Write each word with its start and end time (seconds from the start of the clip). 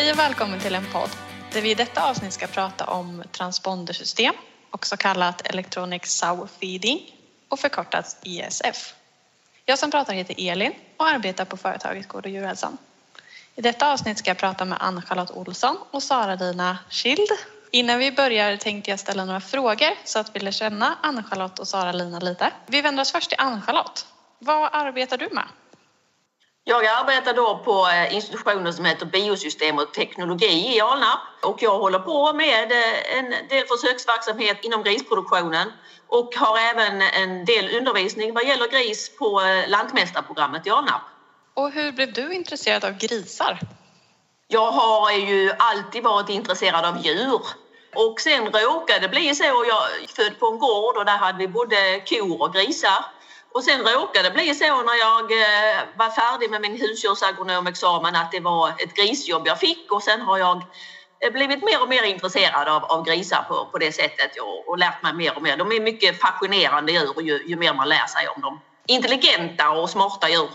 Hej 0.00 0.12
och 0.12 0.18
välkommen 0.18 0.60
till 0.60 0.74
en 0.74 0.86
podd 0.92 1.10
där 1.52 1.60
vi 1.60 1.70
i 1.70 1.74
detta 1.74 2.10
avsnitt 2.10 2.32
ska 2.32 2.46
prata 2.46 2.84
om 2.84 3.22
transpondersystem, 3.32 4.34
också 4.70 4.96
kallat 4.96 5.46
Electronic 5.46 6.06
Sow 6.06 6.48
Feeding 6.60 7.00
och 7.48 7.58
förkortat 7.60 8.16
ESF. 8.22 8.94
Jag 9.66 9.78
som 9.78 9.90
pratar 9.90 10.14
heter 10.14 10.34
Elin 10.38 10.72
och 10.96 11.06
arbetar 11.08 11.44
på 11.44 11.56
företaget 11.56 12.08
Gård 12.08 12.26
och 12.26 12.32
djurhälsan. 12.32 12.78
I 13.54 13.60
detta 13.60 13.92
avsnitt 13.92 14.18
ska 14.18 14.30
jag 14.30 14.38
prata 14.38 14.64
med 14.64 14.78
Ann-Charlotte 14.80 15.30
Olsson 15.30 15.76
och 15.90 16.02
Sara-Lina 16.02 16.78
Schild. 16.90 17.28
Innan 17.70 17.98
vi 17.98 18.12
börjar 18.12 18.56
tänkte 18.56 18.90
jag 18.90 19.00
ställa 19.00 19.24
några 19.24 19.40
frågor 19.40 19.90
så 20.04 20.18
att 20.18 20.36
vi 20.36 20.40
lär 20.40 20.50
känna 20.50 20.98
Ann-Charlotte 21.02 21.58
och 21.58 21.68
Sara-Lina 21.68 22.18
lite. 22.18 22.52
Vi 22.66 22.82
vänder 22.82 23.02
oss 23.02 23.12
först 23.12 23.28
till 23.28 23.40
Ann-Charlotte. 23.40 24.06
Vad 24.38 24.70
arbetar 24.72 25.18
du 25.18 25.28
med? 25.32 25.44
Jag 26.64 26.86
arbetar 26.86 27.34
då 27.34 27.58
på 27.64 27.88
eh, 27.88 28.14
institutionen 28.14 28.74
som 28.74 28.84
heter 28.84 29.06
Biosystem 29.06 29.78
och 29.78 29.94
teknologi 29.94 30.76
i 30.76 30.80
Alnarp 30.80 31.20
och 31.44 31.62
jag 31.62 31.78
håller 31.78 31.98
på 31.98 32.32
med 32.32 32.72
eh, 32.72 33.18
en 33.18 33.48
del 33.48 33.66
försöksverksamhet 33.66 34.64
inom 34.64 34.82
grisproduktionen 34.82 35.72
och 36.06 36.34
har 36.36 36.58
även 36.58 37.02
en 37.02 37.44
del 37.44 37.76
undervisning 37.76 38.34
vad 38.34 38.46
gäller 38.46 38.68
gris 38.68 39.16
på 39.18 39.40
eh, 39.40 39.68
Lantmästarprogrammet 39.68 40.66
i 40.66 40.70
Alnarp. 40.70 41.02
Och 41.54 41.70
hur 41.72 41.92
blev 41.92 42.12
du 42.12 42.34
intresserad 42.34 42.84
av 42.84 42.92
grisar? 42.92 43.58
Jag 44.48 44.70
har 44.70 45.12
ju 45.12 45.52
alltid 45.58 46.02
varit 46.02 46.28
intresserad 46.28 46.84
av 46.84 47.06
djur 47.06 47.40
och 47.94 48.20
sen 48.20 48.46
råkade 48.52 49.00
det 49.00 49.08
bli 49.08 49.34
så. 49.34 49.44
Jag 49.44 50.02
är 50.02 50.06
född 50.16 50.38
på 50.38 50.46
en 50.46 50.58
gård 50.58 50.96
och 50.96 51.04
där 51.04 51.16
hade 51.16 51.38
vi 51.38 51.48
både 51.48 52.00
kor 52.00 52.42
och 52.42 52.54
grisar. 52.54 53.04
Och 53.52 53.64
sen 53.64 53.80
råkade 53.80 54.28
det 54.28 54.34
bli 54.34 54.54
så 54.54 54.82
när 54.82 54.98
jag 54.98 55.32
eh, 55.32 55.78
var 55.96 56.10
färdig 56.10 56.50
med 56.50 56.60
min 56.60 56.80
husdjursagronomexamen 56.80 58.16
att 58.16 58.32
det 58.32 58.40
var 58.40 58.68
ett 58.68 58.94
grisjobb 58.94 59.46
jag 59.46 59.58
fick 59.58 59.92
och 59.92 60.02
sen 60.02 60.20
har 60.20 60.38
jag 60.38 60.62
eh, 61.20 61.32
blivit 61.32 61.64
mer 61.64 61.82
och 61.82 61.88
mer 61.88 62.02
intresserad 62.02 62.68
av, 62.68 62.84
av 62.84 63.04
grisar 63.04 63.42
på, 63.48 63.66
på 63.72 63.78
det 63.78 63.92
sättet 63.92 64.30
och, 64.40 64.68
och 64.68 64.78
lärt 64.78 65.02
mig 65.02 65.12
mer 65.12 65.36
och 65.36 65.42
mer. 65.42 65.56
De 65.56 65.72
är 65.72 65.80
mycket 65.80 66.20
fascinerande 66.20 66.92
djur 66.92 67.20
ju, 67.20 67.44
ju 67.46 67.56
mer 67.56 67.74
man 67.74 67.88
lär 67.88 68.06
sig 68.06 68.28
om 68.28 68.40
dem. 68.40 68.60
Intelligenta 68.86 69.70
och 69.70 69.90
smarta 69.90 70.28
djur. 70.28 70.50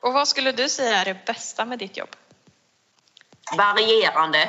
Och 0.00 0.12
vad 0.12 0.28
skulle 0.28 0.52
du 0.52 0.68
säga 0.68 0.96
är 0.96 1.04
det 1.04 1.26
bästa 1.26 1.64
med 1.64 1.78
ditt 1.78 1.96
jobb? 1.96 2.16
Varierande 3.56 4.48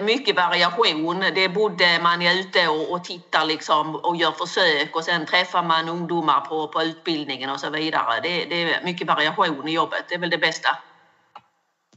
mycket 0.00 0.36
variation. 0.36 1.20
Det 1.20 1.44
är 1.44 1.48
både 1.48 1.98
man 2.02 2.22
är 2.22 2.40
ute 2.40 2.68
och, 2.68 2.92
och 2.92 3.04
tittar 3.04 3.44
liksom 3.44 3.94
och 3.96 4.16
gör 4.16 4.32
försök 4.32 4.96
och 4.96 5.04
sen 5.04 5.26
träffar 5.26 5.62
man 5.62 5.88
ungdomar 5.88 6.40
på, 6.40 6.68
på 6.68 6.82
utbildningen 6.82 7.50
och 7.50 7.60
så 7.60 7.70
vidare. 7.70 8.20
Det, 8.22 8.44
det 8.44 8.62
är 8.62 8.84
mycket 8.84 9.06
variation 9.06 9.68
i 9.68 9.72
jobbet. 9.72 10.04
Det 10.08 10.14
är 10.14 10.18
väl 10.18 10.30
det 10.30 10.38
bästa. 10.38 10.68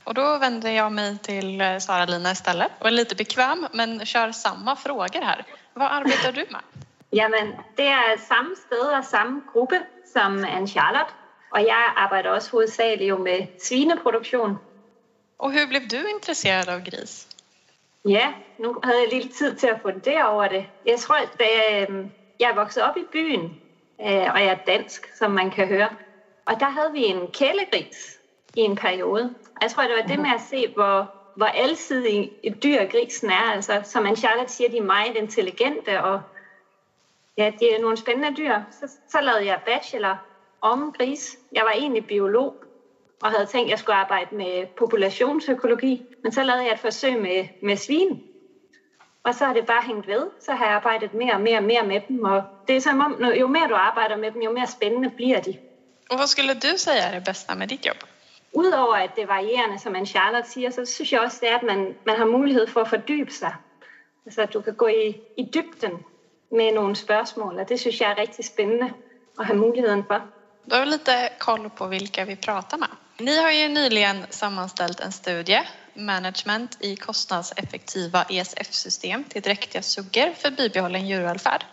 Och 0.04 0.14
då 0.14 0.38
vänder 0.38 0.72
jag 0.72 0.92
mig 0.92 1.18
till 1.18 1.62
eh, 1.62 1.78
Sara-Lina 1.78 2.32
istället 2.32 2.72
och 2.80 2.88
är 2.88 2.92
lite 2.92 3.16
bekväm 3.16 3.68
men 3.74 4.06
kör 4.06 4.32
samma 4.32 4.76
frågor 4.76 5.22
här. 5.22 5.46
Vad 5.74 5.92
arbetar 5.92 6.32
du 6.32 6.46
med? 6.50 6.62
Jamen, 7.10 7.56
det 7.76 7.88
är 7.88 8.18
samma 8.18 8.56
sted 8.56 8.98
och 8.98 9.06
samma 9.06 9.42
grupp 9.54 9.84
som 10.14 10.46
Ann-Charlotte 10.46 11.14
och 11.52 11.62
jag 11.62 11.94
arbetar 11.96 12.36
också 12.36 12.58
huvudsakligen 12.58 13.24
med 13.24 13.48
svineproduktion. 13.58 14.58
Och 15.38 15.52
hur 15.52 15.68
blev 15.68 15.88
du 15.88 16.10
intresserad 16.10 16.70
av 16.70 16.80
gris? 16.80 17.28
Ja, 18.06 18.34
nu 18.58 18.76
havde 18.84 19.00
jeg 19.02 19.14
lidt 19.14 19.34
tid 19.34 19.56
til 19.56 19.68
at 19.68 19.80
fundere 19.82 20.30
over 20.30 20.48
det. 20.48 20.66
Jeg 20.86 21.00
tror, 21.00 21.16
da 21.40 21.44
jeg, 21.44 21.88
jeg 22.40 22.50
er 22.50 22.56
vokset 22.56 22.84
op 22.84 22.98
i 22.98 23.04
byen, 23.12 23.44
øh, 24.02 24.34
og 24.34 24.40
jeg 24.44 24.46
er 24.46 24.56
dansk, 24.68 25.08
som 25.18 25.32
man 25.32 25.52
kan 25.52 25.68
høre. 25.68 25.96
Og 26.46 26.60
der 26.60 26.70
havde 26.70 26.92
vi 26.92 27.04
en 27.04 27.32
kælegris 27.32 28.20
i 28.56 28.60
en 28.60 28.76
periode. 28.76 29.36
Og 29.46 29.62
jeg 29.62 29.72
tror, 29.72 29.84
det 29.84 29.96
var 29.96 30.02
det 30.02 30.20
med 30.20 30.30
at 30.36 30.42
se, 30.42 30.68
hvor, 30.68 31.12
hvor 31.36 31.46
alsidig 31.46 32.32
et 32.44 32.64
dyr 32.64 32.86
grisen 32.86 33.30
er. 33.30 33.52
Altså, 33.52 33.82
som 33.84 34.04
man 34.04 34.16
Charlotte 34.16 34.54
siger, 34.54 34.70
de 34.70 34.78
er 34.78 34.82
meget 34.82 35.16
intelligente, 35.16 36.04
og 36.04 36.22
ja, 37.38 37.52
de 37.60 37.70
er 37.70 37.80
nogle 37.82 37.98
spændende 37.98 38.38
dyr. 38.38 38.62
Så, 38.72 38.98
så 39.08 39.22
lavede 39.22 39.46
jeg 39.46 39.62
bachelor 39.66 40.18
om 40.62 40.92
gris. 40.92 41.38
Jeg 41.52 41.66
var 41.66 41.72
egentlig 41.72 42.06
biolog, 42.08 42.56
og 43.24 43.32
havde 43.32 43.46
tænkt, 43.46 43.68
at 43.68 43.70
jeg 43.70 43.80
skulle 43.80 43.96
arbejde 43.96 44.36
med 44.36 44.66
populationsøkologi. 44.78 46.04
Men 46.24 46.32
så 46.32 46.44
lavede 46.44 46.64
jeg 46.64 46.72
et 46.72 46.80
forsøg 46.80 47.22
med, 47.22 47.48
med 47.62 47.78
svin. 47.78 48.22
Og 49.24 49.36
så 49.36 49.46
har 49.46 49.54
det 49.54 49.66
bare 49.66 49.84
hængt 49.84 50.08
ved. 50.08 50.24
Så 50.46 50.52
har 50.52 50.66
jeg 50.66 50.76
arbejdet 50.76 51.14
mere 51.14 51.34
og 51.34 51.42
mere 51.42 51.58
og 51.58 51.64
mere 51.64 51.84
med 51.84 52.00
dem. 52.08 52.24
Og 52.24 52.44
det 52.68 52.76
er 52.76 52.82
som 52.82 53.00
om, 53.00 53.24
jo 53.24 53.48
mer 53.48 53.68
du 53.68 53.76
arbejder 53.76 54.18
med 54.18 54.32
dem, 54.32 54.42
jo 54.42 54.52
mer 54.52 54.66
spændende 54.66 55.10
bliver 55.10 55.40
de. 55.40 55.58
Och 56.10 56.20
vad 56.20 56.28
skulle 56.28 56.54
du 56.54 56.78
säga 56.78 57.04
är 57.08 57.12
det 57.12 57.24
bästa 57.24 57.56
med 57.56 57.68
ditt 57.68 57.86
jobb? 57.86 58.04
Udover 58.54 58.96
at 58.96 59.16
det 59.16 59.22
er 59.22 59.28
varierende, 59.28 59.80
som 59.80 59.96
en 59.96 60.06
Charlotte 60.06 60.50
siger, 60.50 60.70
så 60.70 60.86
synes 60.86 61.12
jeg 61.12 61.22
også, 61.22 61.38
det 61.42 61.50
er, 61.50 61.56
at 61.56 61.64
man, 61.64 61.96
man 62.06 62.18
har 62.18 62.26
mulighed 62.26 62.68
for 62.68 62.82
at 62.82 62.88
fordybe 62.88 63.32
sig. 63.32 63.56
Altså, 64.26 64.42
at 64.42 64.54
du 64.54 64.62
kan 64.62 64.74
gå 64.74 64.88
i, 64.88 65.22
i 65.38 65.44
dybden 65.54 66.06
med 66.52 66.72
nogle 66.72 66.96
spørgsmål, 66.96 67.60
og 67.60 67.70
det 67.70 67.80
synes 67.80 68.02
jeg 68.02 68.12
er 68.12 68.18
rigtig 68.18 68.46
spændende 68.46 68.94
at 69.40 69.46
have 69.46 69.58
muligheden 69.58 70.04
for. 70.08 70.22
Då 70.72 70.76
har 70.76 70.86
lite 70.86 71.30
koll 71.40 71.70
på 71.70 71.88
vilka 71.88 72.24
vi 72.26 72.36
pratar 72.36 72.78
med. 72.78 73.03
Ni 73.24 73.42
har 73.42 73.52
ju 73.52 73.68
nyligen 73.68 74.26
sammanställt 74.30 75.00
en 75.00 75.12
studie, 75.12 75.62
Management 75.94 76.78
i 76.80 76.96
kostnadseffektiva 76.96 78.24
ESF-system 78.30 79.24
till 79.24 79.42
dräktiga 79.42 79.82
suggor 79.82 80.34
för 80.42 80.52
bibehållen 80.52 81.08
djurvälfärd. 81.08 81.66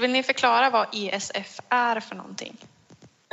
Vill 0.00 0.10
ni 0.10 0.22
förklara 0.22 0.70
vad 0.70 0.86
ESF 0.92 1.60
är 1.68 2.00
för 2.00 2.14
någonting? 2.14 2.56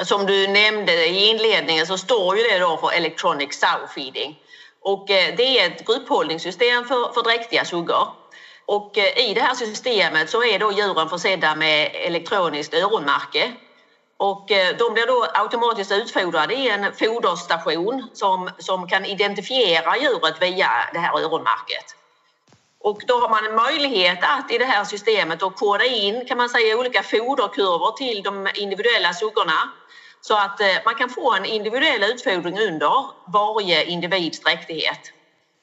Som 0.03 0.25
du 0.25 0.47
nämnde 0.47 1.07
i 1.07 1.29
inledningen 1.29 1.87
så 1.87 1.97
står 1.97 2.37
ju 2.37 2.43
det 2.43 2.59
då 2.59 2.77
för 2.77 2.91
Electronic 2.91 3.59
Sow 3.59 3.87
Feeding. 3.95 4.39
Och 4.81 5.09
eh, 5.09 5.35
det 5.35 5.59
är 5.59 5.67
ett 5.67 5.85
grupphållningssystem 5.85 6.85
för, 6.85 7.13
för 7.13 7.23
dräktiga 7.23 7.65
suggor. 7.65 8.07
Och 8.65 8.97
eh, 8.97 9.29
i 9.29 9.33
det 9.33 9.41
här 9.41 9.55
systemet 9.55 10.29
så 10.29 10.43
är 10.43 10.59
då 10.59 10.71
djuren 10.71 11.09
försedda 11.09 11.55
med 11.55 11.91
elektroniskt 11.93 12.73
öronmärke 12.73 13.51
och 14.21 14.51
eh, 14.51 14.77
de 14.77 14.93
blir 14.93 15.07
då 15.07 15.27
automatiskt 15.33 15.91
utfodrade 15.91 16.53
i 16.53 16.69
en 16.69 16.93
foderstation 16.93 18.09
som, 18.13 18.49
som 18.57 18.87
kan 18.87 19.05
identifiera 19.05 19.97
djuret 19.97 20.41
via 20.41 20.69
det 20.93 20.99
här 20.99 21.19
öronmärket. 21.19 21.85
Och 22.79 23.01
då 23.07 23.13
har 23.19 23.29
man 23.29 23.45
en 23.45 23.55
möjlighet 23.55 24.19
att 24.21 24.51
i 24.51 24.57
det 24.57 24.65
här 24.65 24.83
systemet 24.83 25.39
då 25.39 25.49
koda 25.49 25.85
in 25.85 26.25
kan 26.25 26.37
man 26.37 26.49
säga 26.49 26.77
olika 26.77 27.03
foderkurvor 27.03 27.91
till 27.91 28.23
de 28.23 28.49
individuella 28.55 29.13
suggorna 29.13 29.71
så 30.21 30.33
att 30.37 30.61
eh, 30.61 30.75
man 30.85 30.95
kan 30.95 31.09
få 31.09 31.33
en 31.33 31.45
individuell 31.45 32.03
utfodring 32.03 32.59
under 32.59 33.05
varje 33.27 33.83
individs 33.83 34.39
dräktighet. 34.39 35.13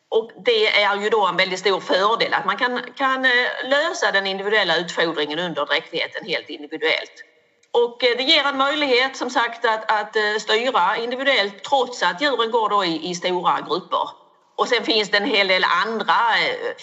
Och 0.08 0.30
det 0.44 0.82
är 0.82 0.96
ju 0.96 1.08
då 1.10 1.26
en 1.26 1.36
väldigt 1.36 1.60
stor 1.60 1.80
fördel 1.80 2.34
att 2.34 2.46
man 2.46 2.56
kan, 2.56 2.80
kan 2.96 3.25
eh, 3.25 3.30
lösa 3.64 4.12
den 4.12 4.26
individuella 4.26 4.76
utfodringen 4.76 5.38
under 5.38 5.66
dräktigheten 5.66 6.26
helt 6.26 6.48
individuellt. 6.48 7.27
Och 7.70 8.04
eh, 8.04 8.16
det 8.16 8.22
ger 8.22 8.44
en 8.44 8.56
möjlighet 8.56 9.16
som 9.16 9.30
sagt 9.30 9.64
att, 9.64 9.92
att 9.92 10.16
eh, 10.16 10.22
styra 10.40 10.96
individuellt 10.96 11.64
trots 11.64 12.02
att 12.02 12.20
djuren 12.22 12.50
går 12.50 12.68
då 12.68 12.84
i, 12.84 13.10
i 13.10 13.14
stora 13.14 13.60
grupper. 13.60 14.10
Och 14.56 14.68
sen 14.68 14.84
finns 14.84 15.10
det 15.10 15.16
en 15.16 15.24
hel 15.24 15.48
del 15.48 15.64
andra 15.86 16.14
eh, 16.14 16.74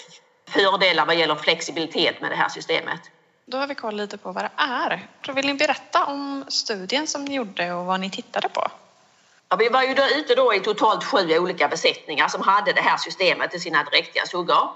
fördelar 0.48 1.06
vad 1.06 1.16
gäller 1.16 1.34
flexibilitet 1.34 2.20
med 2.20 2.30
det 2.30 2.36
här 2.36 2.48
systemet. 2.48 3.00
Då 3.46 3.58
har 3.58 3.66
vi 3.66 3.74
koll 3.74 3.96
lite 3.96 4.18
på 4.18 4.32
vad 4.32 4.44
det 4.44 4.50
är. 4.56 5.08
Så 5.26 5.32
vill 5.32 5.46
ni 5.46 5.54
berätta 5.54 6.04
om 6.04 6.44
studien 6.48 7.06
som 7.06 7.24
ni 7.24 7.34
gjorde 7.34 7.72
och 7.72 7.86
vad 7.86 8.00
ni 8.00 8.10
tittade 8.10 8.48
på? 8.48 8.68
Ja, 9.48 9.56
vi 9.56 9.68
var 9.68 9.82
ju 9.82 9.94
då 9.94 10.02
ute 10.16 10.34
då 10.34 10.54
i 10.54 10.60
totalt 10.60 11.04
sju 11.04 11.38
olika 11.38 11.68
besättningar 11.68 12.28
som 12.28 12.42
hade 12.42 12.72
det 12.72 12.80
här 12.80 12.96
systemet 12.96 13.54
i 13.54 13.60
sina 13.60 13.84
dräktiga 13.84 14.26
suggor. 14.26 14.70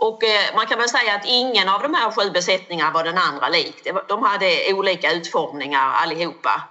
Och 0.00 0.24
eh, 0.24 0.54
man 0.54 0.66
kan 0.66 0.78
väl 0.78 0.88
säga 0.88 1.14
att 1.14 1.24
ingen 1.26 1.68
av 1.68 1.82
de 1.82 1.94
här 1.94 2.10
sju 2.10 2.30
besättningarna 2.30 2.90
var 2.90 3.04
den 3.04 3.18
andra 3.18 3.48
lik. 3.48 3.86
De 4.08 4.22
hade 4.22 4.72
olika 4.72 5.12
utformningar 5.12 5.92
allihopa. 5.92 6.62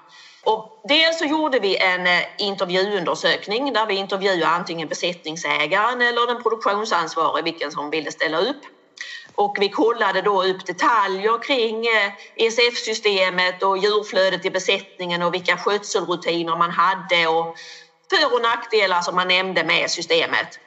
Och 0.43 0.81
dels 0.83 1.19
så 1.19 1.25
gjorde 1.25 1.59
vi 1.59 1.77
en 1.77 2.07
eh, 2.07 2.23
intervjuundersökning 2.37 3.73
där 3.73 3.85
vi 3.85 3.95
intervjuade 3.95 4.47
antingen 4.47 4.87
besättningsägaren 4.87 6.01
eller 6.01 6.27
den 6.27 6.43
produktionsansvarige, 6.43 7.43
vilken 7.43 7.71
som 7.71 7.89
ville 7.89 8.11
ställa 8.11 8.37
upp. 8.39 8.61
Och 9.35 9.57
vi 9.59 9.69
kollade 9.69 10.21
då 10.21 10.43
upp 10.43 10.65
detaljer 10.65 11.43
kring 11.43 11.87
eh, 11.87 12.11
ESF-systemet 12.35 13.63
och 13.63 13.77
djurflödet 13.77 14.45
i 14.45 14.49
besättningen 14.49 15.21
och 15.21 15.33
vilka 15.33 15.57
skötselrutiner 15.57 16.55
man 16.55 16.71
hade 16.71 17.27
och 17.27 17.57
för 18.09 18.33
och 18.33 18.41
nackdelar 18.41 19.01
som 19.01 19.15
man 19.15 19.27
nämnde 19.27 19.63
med 19.63 19.91
systemet. 19.91 20.59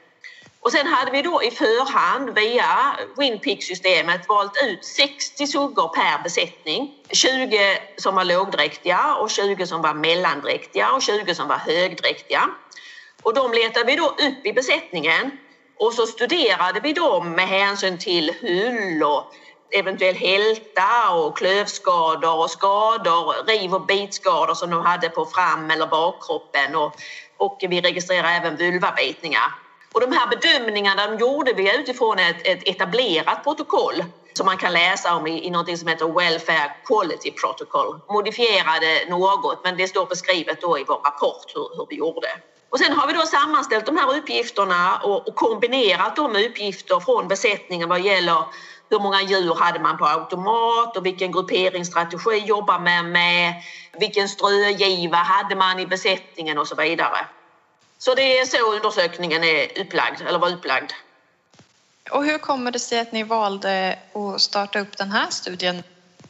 Och 0.62 0.72
sen 0.72 0.86
hade 0.86 1.10
vi 1.10 1.22
då 1.22 1.42
i 1.42 1.50
förhand 1.50 2.30
via 2.34 2.96
Winpick-systemet 3.16 4.28
valt 4.28 4.52
ut 4.64 4.84
60 4.84 5.46
suggor 5.46 5.88
per 5.88 6.22
besättning. 6.22 6.94
20 7.12 7.78
som 7.96 8.14
var 8.14 8.24
lågdräktiga 8.24 9.14
och 9.14 9.30
20 9.30 9.66
som 9.66 9.82
var 9.82 9.94
mellandräktiga 9.94 10.92
och 10.92 11.02
20 11.02 11.34
som 11.34 11.48
var 11.48 11.56
högdräktiga. 11.56 12.48
Och 13.22 13.34
de 13.34 13.52
letade 13.52 13.86
vi 13.86 13.96
då 13.96 14.06
upp 14.06 14.46
i 14.46 14.52
besättningen 14.52 15.30
och 15.78 15.92
så 15.92 16.06
studerade 16.06 16.80
vi 16.80 16.92
dem 16.92 17.32
med 17.32 17.48
hänsyn 17.48 17.98
till 17.98 18.34
hull 18.40 19.02
och 19.02 19.24
eventuell 19.70 20.14
hälta 20.14 21.10
och 21.10 21.36
klövskador 21.36 22.38
och 22.38 22.50
skador, 22.50 23.46
riv 23.46 23.74
och 23.74 23.86
bitskador 23.86 24.54
som 24.54 24.70
de 24.70 24.86
hade 24.86 25.08
på 25.08 25.26
fram 25.26 25.70
eller 25.70 25.86
bakkroppen 25.86 26.76
och, 26.76 26.94
och 27.36 27.58
vi 27.60 27.80
registrerade 27.80 28.28
även 28.28 28.56
vulvabitningar. 28.56 29.52
Och 29.94 30.00
de 30.00 30.12
här 30.12 30.26
bedömningarna 30.26 31.06
de 31.06 31.18
gjorde 31.18 31.52
vi 31.52 31.76
utifrån 31.80 32.18
ett, 32.18 32.46
ett 32.46 32.68
etablerat 32.68 33.44
protokoll 33.44 34.04
som 34.32 34.46
man 34.46 34.56
kan 34.56 34.72
läsa 34.72 35.16
om 35.16 35.26
i, 35.26 35.46
i 35.46 35.50
något 35.50 35.78
som 35.78 35.88
heter 35.88 36.06
Welfare 36.06 36.72
Quality 36.86 37.30
Protocol. 37.30 38.00
Modifierade 38.08 39.04
något, 39.08 39.60
men 39.64 39.76
det 39.76 39.88
står 39.88 40.06
beskrivet 40.06 40.60
då 40.60 40.78
i 40.78 40.84
vår 40.84 40.94
rapport 40.94 41.52
hur, 41.54 41.76
hur 41.76 41.86
vi 41.88 41.96
gjorde. 41.96 42.28
Och 42.70 42.78
sen 42.78 42.92
har 42.92 43.06
vi 43.06 43.12
då 43.12 43.20
sammanställt 43.20 43.86
de 43.86 43.96
här 43.96 44.16
uppgifterna 44.18 45.00
och, 45.04 45.28
och 45.28 45.34
kombinerat 45.34 46.16
dem 46.16 46.32
med 46.32 46.46
uppgifter 46.46 47.00
från 47.00 47.28
besättningen 47.28 47.88
vad 47.88 48.00
gäller 48.00 48.44
hur 48.90 48.98
många 48.98 49.22
djur 49.22 49.54
hade 49.54 49.80
man 49.80 49.98
på 49.98 50.06
automat 50.06 50.96
och 50.96 51.06
vilken 51.06 51.32
grupperingsstrategi 51.32 52.38
jobbar 52.38 52.78
man 52.78 53.12
med? 53.12 53.54
Vilken 53.98 54.28
strögiva 54.28 55.16
hade 55.16 55.56
man 55.56 55.80
i 55.80 55.86
besättningen 55.86 56.58
och 56.58 56.68
så 56.68 56.74
vidare. 56.74 57.26
Så 58.02 58.14
det 58.14 58.38
är 58.38 58.44
så 58.44 58.72
undersökningen 58.72 59.44
är 59.44 59.80
upplagd, 59.80 60.20
eller 60.20 60.38
var 60.38 60.52
upplagd. 60.52 60.92
Och 62.10 62.24
hur 62.24 62.38
kommer 62.38 62.70
det 62.70 62.78
sig 62.78 63.00
att 63.00 63.12
ni 63.12 63.22
valde 63.22 63.98
att 64.12 64.40
starta 64.40 64.80
upp 64.80 64.96
den 64.96 65.10
här 65.12 65.30
studien? 65.30 65.82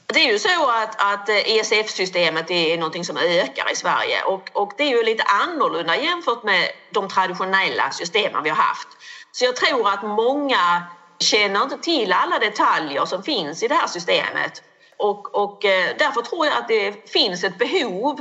Det 0.06 0.20
är 0.20 0.32
ju 0.32 0.38
så 0.38 0.70
att, 0.70 1.02
att 1.12 1.28
ESF-systemet 1.28 2.50
är 2.50 2.76
någonting 2.78 3.04
som 3.04 3.16
ökar 3.16 3.72
i 3.72 3.76
Sverige 3.76 4.22
och, 4.22 4.50
och 4.52 4.72
det 4.76 4.82
är 4.82 4.88
ju 4.88 5.02
lite 5.02 5.22
annorlunda 5.22 5.96
jämfört 5.96 6.42
med 6.42 6.68
de 6.90 7.08
traditionella 7.08 7.90
systemen 7.90 8.42
vi 8.42 8.48
har 8.48 8.56
haft. 8.56 8.88
Så 9.32 9.44
jag 9.44 9.56
tror 9.56 9.88
att 9.88 10.02
många 10.02 10.82
känner 11.18 11.62
inte 11.62 11.78
till 11.78 12.12
alla 12.12 12.38
detaljer 12.38 13.04
som 13.04 13.22
finns 13.22 13.62
i 13.62 13.68
det 13.68 13.74
här 13.74 13.86
systemet 13.86 14.62
och, 14.96 15.34
och 15.34 15.64
eh, 15.64 15.96
därför 15.98 16.22
tror 16.22 16.46
jag 16.46 16.58
att 16.58 16.68
det 16.68 17.10
finns 17.10 17.44
ett 17.44 17.58
behov 17.58 18.20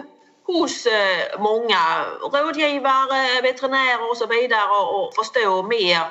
hos 0.53 0.85
eh, 0.85 1.39
många 1.39 2.05
rådgivare, 2.21 3.41
veterinärer 3.41 4.09
och 4.09 4.17
så 4.17 4.27
vidare 4.27 4.71
och 4.71 5.15
förstå 5.15 5.63
mer 5.63 6.01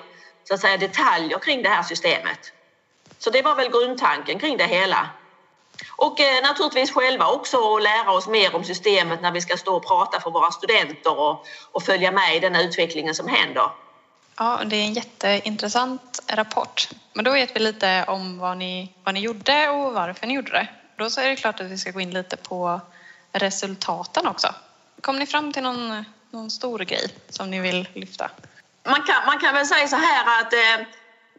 så 0.45 0.55
att 0.55 0.61
säga, 0.61 0.77
detaljer 0.77 1.39
kring 1.39 1.63
det 1.63 1.69
här 1.69 1.83
systemet. 1.83 2.53
Så 3.19 3.31
det 3.31 3.43
var 3.43 3.55
väl 3.55 3.71
grundtanken 3.71 4.39
kring 4.39 4.57
det 4.57 4.67
hela. 4.67 5.09
Och 5.97 6.21
eh, 6.21 6.43
naturligtvis 6.43 6.91
själva 6.91 7.27
också 7.29 7.79
lära 7.79 8.11
oss 8.13 8.29
mer 8.29 8.55
om 8.55 8.65
systemet 8.65 9.23
när 9.23 9.33
vi 9.33 9.41
ska 9.41 9.57
stå 9.57 9.77
och 9.77 9.87
prata 9.87 10.21
för 10.21 10.31
våra 10.31 10.51
studenter 10.51 11.19
och, 11.19 11.47
och 11.73 11.83
följa 11.83 12.13
med 12.13 12.37
i 12.37 12.41
den 12.41 12.57
utvecklingen 12.57 13.15
som 13.15 13.29
händer. 13.29 13.71
Ja, 14.39 14.61
det 14.65 14.77
är 14.77 14.85
en 14.85 14.95
jätteintressant 14.95 16.23
rapport. 16.27 16.89
Men 17.13 17.25
då 17.25 17.31
vet 17.31 17.57
vi 17.57 17.61
lite 17.61 18.05
om 18.09 18.39
vad 18.39 18.57
ni, 18.57 18.93
vad 19.05 19.15
ni 19.15 19.21
gjorde 19.21 19.69
och 19.69 19.93
varför 19.93 20.27
ni 20.27 20.35
gjorde 20.35 20.51
det. 20.51 20.69
Då 20.97 21.11
så 21.11 21.21
är 21.21 21.29
det 21.29 21.37
klart 21.37 21.61
att 21.61 21.67
vi 21.67 21.79
ska 21.79 21.91
gå 21.91 22.01
in 22.01 22.11
lite 22.11 22.37
på 22.37 22.81
resultaten 23.33 24.27
också. 24.27 24.55
Kom 25.01 25.19
ni 25.19 25.27
fram 25.27 25.53
till 25.53 25.63
någon, 25.63 26.05
någon 26.31 26.51
stor 26.51 26.79
grej 26.79 27.15
som 27.29 27.51
ni 27.51 27.61
vill 27.61 27.89
lyfta? 27.95 28.31
Man 28.85 29.03
kan, 29.03 29.27
man 29.27 29.39
kan 29.39 29.55
väl 29.55 29.67
säga 29.67 29.89
så 29.89 29.97
här 29.97 30.41
att 30.41 30.53
eh, 30.53 30.87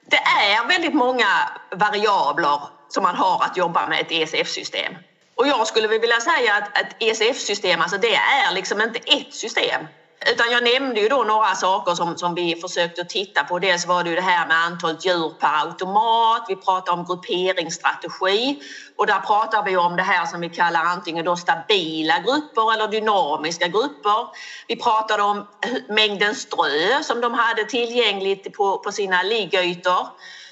det 0.06 0.18
är 0.18 0.68
väldigt 0.68 0.94
många 0.94 1.28
variabler 1.72 2.60
som 2.90 3.04
man 3.04 3.16
har 3.16 3.44
att 3.44 3.58
jobba 3.58 3.88
med 3.88 4.02
ett 4.02 4.12
ESF-system. 4.12 4.94
Och 5.36 5.48
jag 5.48 5.68
skulle 5.68 5.88
vilja 5.88 6.20
säga 6.20 6.56
att 6.56 6.78
ett 6.78 6.96
ESF-system, 7.00 7.82
alltså 7.82 7.98
det 7.98 8.16
är 8.16 8.52
liksom 8.54 8.82
inte 8.82 9.00
ett 9.00 9.34
system. 9.34 9.88
Utan 10.28 10.52
jag 10.52 10.64
nämnde 10.64 11.02
ju 11.02 11.08
då 11.08 11.24
några 11.24 11.56
saker 11.56 11.96
som, 11.96 12.18
som 12.18 12.36
vi 12.36 12.56
försökte 12.56 13.04
titta 13.04 13.44
på. 13.44 13.60
Dels 13.60 13.88
var 13.88 14.04
det 14.04 14.10
ju 14.10 14.16
det 14.16 14.22
här 14.22 14.48
med 14.48 14.58
antalet 14.58 15.06
djur 15.06 15.30
per 15.40 15.68
automat. 15.68 16.46
Vi 16.48 16.56
pratade 16.56 16.98
om 16.98 17.06
grupperingsstrategi 17.06 18.60
och 18.98 19.08
där 19.08 19.20
pratar 19.20 19.64
vi 19.64 19.78
om 19.78 19.96
det 19.96 20.04
här 20.04 20.26
som 20.26 20.42
vi 20.42 20.50
kallar 20.50 20.84
antingen 20.84 21.26
då 21.26 21.36
stabila 21.36 22.20
grupper 22.20 22.74
eller 22.74 22.88
dynamiska 22.88 23.68
grupper. 23.68 24.28
Vi 24.68 24.76
pratade 24.76 25.24
om 25.24 25.48
mängden 25.90 26.36
strö 26.36 27.04
som 27.04 27.22
de 27.22 27.34
hade 27.34 27.64
tillgängligt 27.64 28.54
på, 28.54 28.78
på 28.78 28.92
sina 28.92 29.24
liggytor. 29.24 30.08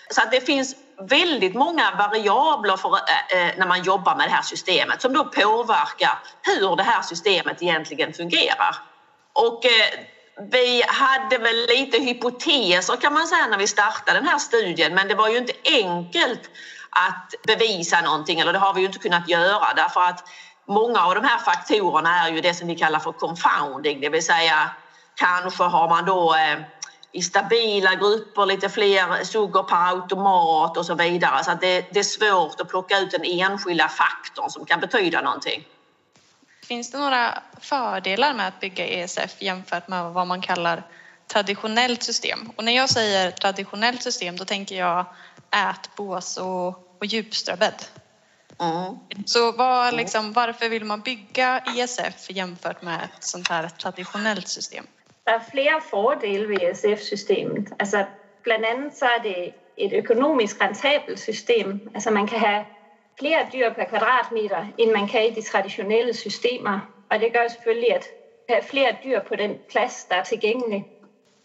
Så 0.09 0.21
att 0.21 0.31
det 0.31 0.41
finns 0.41 0.75
väldigt 1.09 1.55
många 1.55 1.95
variabler 1.97 2.77
för, 2.77 2.95
eh, 2.95 3.47
eh, 3.47 3.53
när 3.57 3.67
man 3.67 3.83
jobbar 3.83 4.15
med 4.15 4.27
det 4.27 4.31
här 4.31 4.41
systemet 4.41 5.01
som 5.01 5.13
då 5.13 5.23
påverkar 5.25 6.19
hur 6.41 6.75
det 6.75 6.83
här 6.83 7.01
systemet 7.01 7.61
egentligen 7.61 8.13
fungerar. 8.13 8.75
Och 9.37 9.65
eh, 9.65 10.05
vi 10.51 10.83
hade 10.87 11.37
väl 11.37 11.65
lite 11.67 11.97
hypoteser 11.97 12.95
kan 12.95 13.13
man 13.13 13.27
säga 13.27 13.47
när 13.47 13.57
vi 13.57 13.67
startade 13.67 14.19
den 14.19 14.27
här 14.27 14.37
studien. 14.37 14.93
Men 14.93 15.07
det 15.07 15.15
var 15.15 15.29
ju 15.29 15.37
inte 15.37 15.53
enkelt 15.65 16.49
att 16.89 17.33
bevisa 17.47 18.01
någonting 18.01 18.39
eller 18.39 18.53
det 18.53 18.59
har 18.59 18.73
vi 18.73 18.81
ju 18.81 18.87
inte 18.87 18.99
kunnat 18.99 19.29
göra. 19.29 19.73
Därför 19.75 20.01
att 20.01 20.23
många 20.67 21.05
av 21.05 21.15
de 21.15 21.23
här 21.23 21.37
faktorerna 21.37 22.25
är 22.25 22.31
ju 22.31 22.41
det 22.41 22.53
som 22.53 22.67
vi 22.67 22.75
kallar 22.75 22.99
för 22.99 23.11
confounding, 23.11 24.01
det 24.01 24.09
vill 24.09 24.25
säga 24.25 24.69
kanske 25.15 25.63
har 25.63 25.89
man 25.89 26.05
då 26.05 26.35
eh, 26.35 26.59
i 27.11 27.21
stabila 27.21 27.95
grupper 27.95 28.45
lite 28.45 28.69
fler 28.69 29.23
suggor 29.23 29.63
per 29.63 29.89
automat 29.89 30.77
och 30.77 30.85
så 30.85 30.95
vidare. 30.95 31.43
Så 31.43 31.51
att 31.51 31.61
det, 31.61 31.85
det 31.93 31.99
är 31.99 32.03
svårt 32.03 32.61
att 32.61 32.69
plocka 32.69 32.99
ut 32.99 33.11
den 33.11 33.23
enskilda 33.23 33.87
faktorn 33.87 34.49
som 34.49 34.65
kan 34.65 34.79
betyda 34.79 35.21
någonting. 35.21 35.67
Finns 36.67 36.91
det 36.91 36.97
några 36.97 37.43
fördelar 37.61 38.33
med 38.33 38.47
att 38.47 38.59
bygga 38.59 38.87
ESF 38.87 39.41
jämfört 39.41 39.87
med 39.87 40.03
vad 40.03 40.27
man 40.27 40.41
kallar 40.41 40.83
traditionellt 41.27 42.03
system? 42.03 42.51
Och 42.55 42.63
när 42.63 42.71
jag 42.71 42.89
säger 42.89 43.31
traditionellt 43.31 44.03
system 44.03 44.35
då 44.35 44.45
tänker 44.45 44.75
jag 44.75 45.05
ätbås 45.71 46.37
och, 46.37 46.67
och 46.99 47.05
djupströbädd. 47.05 47.83
Mm. 48.59 48.97
Så 49.25 49.51
vad, 49.51 49.93
liksom, 49.93 50.33
varför 50.33 50.69
vill 50.69 50.85
man 50.85 51.01
bygga 51.01 51.63
ESF 51.77 52.29
jämfört 52.29 52.81
med 52.81 53.03
ett 53.03 53.23
sånt 53.23 53.47
här 53.47 53.69
traditionellt 53.69 54.47
system? 54.47 54.85
Det 55.23 55.31
är 55.31 55.39
flera 55.39 55.81
fördelar 55.81 56.47
med 56.47 56.61
ESF-systemet. 56.61 57.65
Alltså, 57.79 58.05
bland 58.43 58.65
annat 58.65 58.97
så 58.97 59.05
är 59.05 59.19
det 59.19 59.53
ett 59.85 59.93
ekonomiskt 59.93 60.61
rentabelt 60.61 61.19
system. 61.19 61.89
Alltså 61.93 62.11
man 62.11 62.27
kan 62.27 62.39
ha 62.39 62.65
flere 63.19 63.47
dyr 63.53 63.69
per 63.69 63.83
kvadratmeter, 63.85 64.65
end 64.77 64.91
man 64.91 65.07
kan 65.07 65.25
i 65.25 65.29
de 65.29 65.41
traditionelle 65.41 66.13
systemer. 66.13 66.79
Og 67.11 67.19
det 67.19 67.33
gør 67.33 67.47
selvfølgelig, 67.47 67.93
at 67.93 68.07
have 68.49 68.61
flere 68.61 68.95
dyr 69.03 69.19
på 69.19 69.35
den 69.35 69.57
plads, 69.69 70.05
der 70.09 70.15
er 70.15 70.21
tilgængelig, 70.21 70.85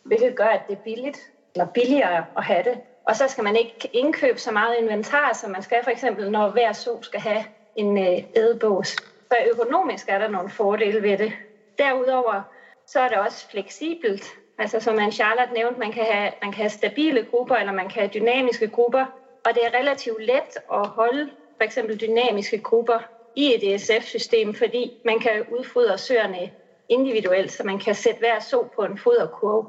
hvilket 0.04 0.36
gør, 0.36 0.46
at 0.46 0.60
det 0.68 0.72
er 0.72 0.82
billigt 0.84 1.18
eller 1.54 1.66
billigere 1.66 2.24
at 2.36 2.44
have 2.44 2.62
det. 2.62 2.78
Og 3.08 3.16
så 3.16 3.28
skal 3.28 3.44
man 3.44 3.56
ikke 3.56 3.88
indkøbe 3.92 4.38
så 4.38 4.50
meget 4.50 4.76
inventar, 4.78 5.32
som 5.32 5.50
man 5.50 5.62
skal 5.62 5.82
for 5.82 5.90
eksempel, 5.90 6.30
når 6.30 6.48
hver 6.48 6.72
so 6.72 7.02
skal 7.02 7.20
have 7.20 7.44
en 7.76 7.98
øh, 7.98 8.22
ædebås. 8.36 8.88
Så 9.32 9.36
økonomisk 9.52 10.08
er 10.08 10.18
der 10.18 10.28
nogle 10.28 10.50
fordele 10.50 11.02
ved 11.02 11.18
det. 11.18 11.32
Derudover 11.78 12.42
så 12.86 13.00
er 13.00 13.08
det 13.08 13.18
også 13.18 13.48
fleksibelt. 13.50 14.24
Altså 14.58 14.80
som 14.80 14.94
man 14.94 15.12
Charlotte 15.12 15.54
nævnte, 15.54 15.80
man 15.80 15.92
kan, 15.92 16.04
have, 16.04 16.30
man 16.42 16.52
kan 16.52 16.62
have 16.62 16.70
stabile 16.70 17.22
grupper, 17.22 17.56
eller 17.56 17.72
man 17.72 17.88
kan 17.88 18.00
have 18.00 18.10
dynamiske 18.14 18.68
grupper. 18.68 19.06
Og 19.44 19.54
det 19.54 19.64
er 19.64 19.78
relativt 19.78 20.22
let 20.22 20.56
at 20.72 20.86
holde 20.86 21.28
for 21.56 21.64
eksempel 21.64 22.00
dynamiske 22.00 22.58
grupper 22.58 23.00
i 23.34 23.54
et 23.54 23.74
ESF-system, 23.74 24.54
fordi 24.54 24.92
man 25.04 25.20
kan 25.20 25.44
udfodre 25.48 25.98
søerne 25.98 26.50
individuelt, 26.88 27.52
så 27.52 27.62
man 27.62 27.78
kan 27.78 27.94
sætte 27.94 28.18
hver 28.18 28.38
så 28.38 28.68
på 28.76 28.84
en 28.84 28.98
foderkurve, 28.98 29.66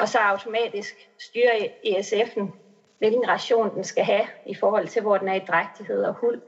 og 0.00 0.08
så 0.08 0.18
automatisk 0.18 0.94
styre 1.20 1.68
ESF'en, 1.86 2.48
hvilken 2.98 3.28
ration 3.28 3.74
den 3.74 3.84
skal 3.84 4.04
have 4.04 4.26
i 4.46 4.54
forhold 4.54 4.88
til, 4.88 5.02
hvor 5.02 5.18
den 5.18 5.28
er 5.28 5.34
i 5.34 5.40
drægtighed 5.48 6.04
og 6.04 6.14
hul. 6.20 6.40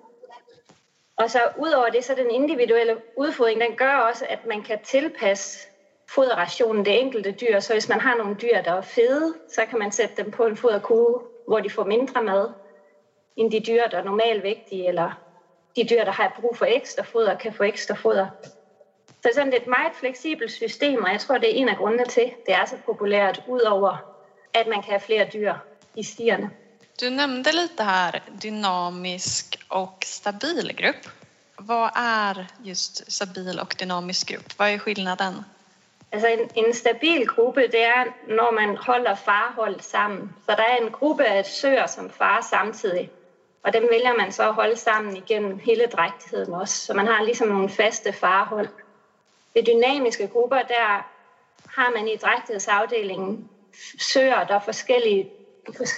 Og 1.16 1.30
så 1.30 1.49
udover 1.58 1.88
det, 1.90 2.04
så 2.04 2.14
den 2.14 2.30
individuelle 2.30 2.99
udfodring, 3.16 3.60
den 3.60 3.75
gør 3.75 3.94
også, 3.96 4.26
at 4.28 4.44
man 4.44 4.62
kan 4.62 4.78
tilpasse 4.84 5.68
foderrationen 6.14 6.84
det 6.84 6.99
enkelte 7.00 7.32
dyr. 7.32 7.58
Så 7.58 7.72
hvis 7.72 7.88
man 7.88 8.00
har 8.00 8.14
nogle 8.14 8.34
dyr, 8.34 8.60
der 8.60 8.72
er 8.72 8.80
fede, 8.80 9.34
så 9.49 9.66
kan 9.66 9.78
man 9.78 9.90
sætte 9.90 10.14
dem 10.22 10.30
på 10.30 10.44
en 10.46 10.56
foderkurve, 10.56 11.20
hvor 11.46 11.60
de 11.60 11.70
får 11.70 11.84
mindre 11.84 12.22
mad 12.22 12.50
end 13.40 13.50
de 13.50 13.61
dyr, 13.61 13.88
der 13.90 13.99
er 13.99 14.04
normalvægtige, 14.04 14.88
eller 14.88 15.11
de 15.76 15.85
dyr, 15.90 16.04
der 16.04 16.12
har 16.12 16.37
brug 16.40 16.56
for 16.56 16.66
ekstra 16.66 17.02
foder, 17.02 17.35
kan 17.35 17.52
få 17.52 17.62
ekstra 17.62 17.94
foder. 17.94 18.26
Så 19.23 19.30
sådan 19.35 19.47
det 19.47 19.56
er 19.56 19.62
et 19.62 19.66
meget 19.66 19.92
fleksibelt 19.94 20.52
system, 20.52 21.04
og 21.04 21.12
jeg 21.12 21.20
tror, 21.20 21.38
det 21.38 21.50
er 21.50 21.61
en 21.61 21.68
af 21.68 21.76
grundene 21.76 22.04
til, 22.04 22.32
det 22.47 22.54
er 22.54 22.64
så 22.64 22.76
populært, 22.87 23.42
udover 23.49 24.11
at 24.54 24.66
man 24.66 24.82
kan 24.82 24.90
have 24.90 25.00
flere 25.00 25.28
dyr 25.32 25.54
i 25.94 26.02
stierne. 26.02 26.50
Du 27.00 27.11
nämnde 27.11 27.52
lite 27.52 27.85
här 27.85 28.20
dynamisk 28.42 29.59
och 29.68 30.04
stabil 30.04 30.73
grupp. 30.76 31.06
Vad 31.59 31.90
är 31.94 32.47
just 32.64 33.12
stabil 33.12 33.59
och 33.61 33.75
dynamisk 33.78 34.28
grupp? 34.28 34.59
Vad 34.59 34.68
är 34.68 34.78
skillnaden? 34.78 35.44
Altså 36.12 36.28
en, 36.28 36.64
en 36.64 36.75
stabil 36.75 37.26
gruppe, 37.26 37.61
det 37.61 37.85
er, 37.85 38.04
når 38.28 38.50
man 38.50 38.76
holder 38.76 39.14
farhold 39.14 39.80
sammen. 39.80 40.35
Så 40.47 40.54
der 40.56 40.62
er 40.62 40.76
en 40.76 40.92
gruppe 40.92 41.25
af 41.25 41.47
søer, 41.47 41.87
som 41.87 42.11
farer 42.11 42.42
samtidig. 42.42 43.11
Og 43.62 43.73
dem 43.73 43.88
vælger 43.90 44.12
man 44.12 44.33
så 44.33 44.49
at 44.49 44.55
holde 44.55 44.76
sammen 44.76 45.17
igennem 45.17 45.59
hele 45.59 45.87
drægtigheden 45.87 46.55
også. 46.55 46.75
Så 46.87 46.95
man 46.95 47.07
har 47.07 47.23
ligesom 47.23 47.49
nogle 47.49 47.69
faste 47.69 48.12
farhold. 48.12 48.69
Ved 49.55 49.62
dynamiske 49.62 50.29
grupper, 50.29 50.62
der 50.62 51.07
har 51.81 51.90
man 51.90 52.09
i 52.09 52.17
drægtighedsafdelingen 52.17 53.50
søer, 53.99 54.45
der 54.45 54.55
er 54.55 54.59
forskellige, 54.59 55.31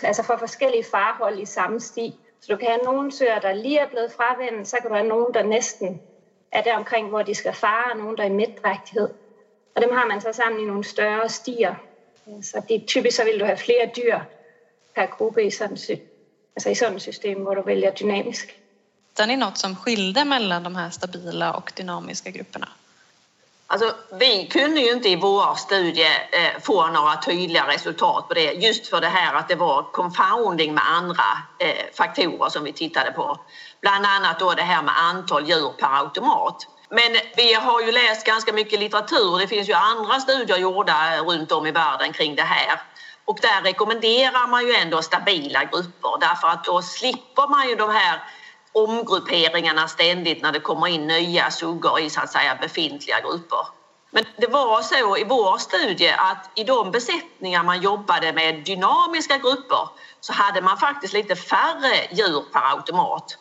altså 0.03 0.23
for 0.23 0.37
forskellige 0.37 0.85
farhold 0.85 1.39
i 1.39 1.45
samme 1.45 1.81
sti. 1.81 2.15
Så 2.41 2.53
du 2.53 2.57
kan 2.57 2.69
have 2.69 2.83
nogle 2.83 3.13
søer, 3.13 3.39
der 3.39 3.53
lige 3.53 3.79
er 3.79 3.87
blevet 3.87 4.13
fravendt, 4.13 4.69
så 4.69 4.77
kan 4.81 4.91
du 4.91 4.95
have 4.95 5.09
nogen, 5.09 5.35
der 5.35 5.43
næsten 5.43 6.01
er 6.53 6.61
der 6.61 6.77
omkring, 6.77 7.09
hvor 7.09 7.23
de 7.23 7.35
skal 7.35 7.53
fare, 7.53 7.91
og 7.93 7.97
nogen, 7.97 8.17
der 8.17 8.23
er 8.23 8.27
i 8.27 8.33
midtdrægtighed. 8.33 9.09
Og 9.75 9.83
dem 9.83 9.93
har 9.93 10.07
man 10.07 10.21
så 10.21 10.33
sammen 10.33 10.61
i 10.61 10.65
nogle 10.65 10.85
større 10.85 11.29
stier. 11.29 11.75
Så 12.43 12.63
det, 12.69 12.87
typiskt 12.87 13.17
så 13.17 13.25
vill 13.25 13.41
du 13.41 13.45
ha 13.45 13.55
flere 13.55 13.91
dyr 13.97 14.21
per 14.95 15.07
gruppe 15.07 15.45
i 15.45 15.51
sådan, 15.51 15.77
alltså 16.55 16.71
i 16.71 16.75
sådan 16.75 17.01
system 17.01 17.45
där 17.45 17.57
du 17.57 17.63
väljer 17.63 17.93
dynamisk. 17.93 18.55
Hittade 19.09 19.27
ni 19.27 19.37
något 19.37 19.59
som 19.59 19.77
skilde 19.77 20.25
mellan 20.25 20.63
de 20.63 20.77
här 20.77 20.91
stabila 20.91 21.53
och 21.53 21.73
dynamiska 21.77 22.31
grupperna? 22.31 22.69
Alltså, 23.67 23.95
vi 24.13 24.47
kunde 24.47 24.81
ju 24.81 24.93
inte 24.93 25.09
i 25.09 25.17
vår 25.17 25.55
studie 25.55 26.07
eh, 26.33 26.61
få 26.63 26.87
några 26.87 27.17
tydliga 27.17 27.69
resultat 27.69 28.29
på 28.29 28.35
det 28.35 28.53
just 28.53 28.87
för 28.87 29.01
det 29.01 29.09
här 29.09 29.35
att 29.35 29.49
det 29.49 29.55
var 29.55 29.83
confounding 29.83 30.75
med 30.75 30.85
andra 30.87 31.25
eh, 31.59 31.95
faktorer 31.95 32.49
som 32.49 32.65
vi 32.65 32.73
tittade 32.73 33.11
på. 33.11 33.39
Bland 33.81 34.07
annat 34.07 34.39
då 34.39 34.53
det 34.53 34.63
här 34.63 34.83
med 34.83 34.99
antal 34.99 35.49
djur 35.49 35.73
per 35.79 35.99
automat. 36.05 36.67
Men 36.91 37.17
vi 37.37 37.55
har 37.55 37.81
ju 37.81 37.93
läst 37.93 38.27
ganska 38.27 38.53
mycket 38.53 38.81
litteratur. 38.81 39.39
Det 39.39 39.47
finns 39.47 39.69
ju 39.69 39.73
andra 39.73 40.21
studier 40.21 40.57
gjorda 40.57 41.19
runt 41.19 41.53
om 41.53 41.67
i 41.67 41.71
världen 41.71 42.13
kring 42.13 42.35
det 42.35 42.43
här. 42.43 42.81
Och 43.25 43.39
där 43.41 43.63
rekommenderar 43.63 44.47
man 44.47 44.67
ju 44.67 44.75
ändå 44.75 45.03
stabila 45.03 45.65
grupper 45.65 46.19
därför 46.21 46.49
att 46.49 46.65
då 46.65 46.83
slipper 46.83 47.49
man 47.49 47.69
ju 47.69 47.75
de 47.75 47.91
här 47.91 48.23
omgrupperingarna 48.73 49.89
ständigt 49.89 50.43
när 50.43 50.53
det 50.53 50.61
kommer 50.61 50.87
in 50.87 51.07
nya 51.07 51.51
suggor 51.51 52.01
i 52.01 52.11
så 52.11 52.21
att 52.21 52.33
säga 52.33 52.59
befintliga 52.61 53.21
grupper. 53.21 53.67
Men 54.11 54.25
det 54.37 54.47
var 54.47 54.83
så 54.83 55.17
i 55.17 55.25
vår 55.25 55.59
studie 55.59 56.15
att 56.19 56.51
i 56.55 56.65
de 56.65 56.91
besättningar 56.91 57.63
man 57.63 57.81
jobbade 57.81 58.33
med 58.33 58.65
dynamiska 58.65 59.39
grupper 59.39 59.89
så 60.21 60.33
hade 60.33 60.63
man 60.63 60.79
faktiskt 60.79 61.15
lite 61.15 61.37
färre 61.37 62.07
djur 62.11 62.45
per 62.53 62.77
automat. 62.77 63.39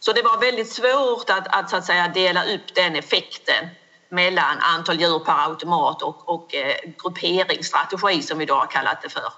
Så 0.00 0.12
det 0.12 0.22
var 0.22 0.40
väldigt 0.40 0.72
svårt 0.72 1.30
att, 1.30 1.46
att, 1.56 1.70
så 1.70 1.76
att 1.76 1.84
säga, 1.84 2.08
dela 2.08 2.44
upp 2.44 2.74
den 2.74 2.96
effekten 2.96 3.68
mellan 4.08 4.60
antal 4.76 5.00
djur 5.00 5.18
per 5.18 5.32
automat 5.32 6.02
och, 6.02 6.28
och 6.28 6.54
eh, 6.54 6.76
grupperingsstrategi 7.02 8.22
som 8.22 8.38
vi 8.38 8.44
då 8.44 8.54
har 8.54 8.66
kallat 8.66 9.02
det 9.02 9.08
för. 9.08 9.32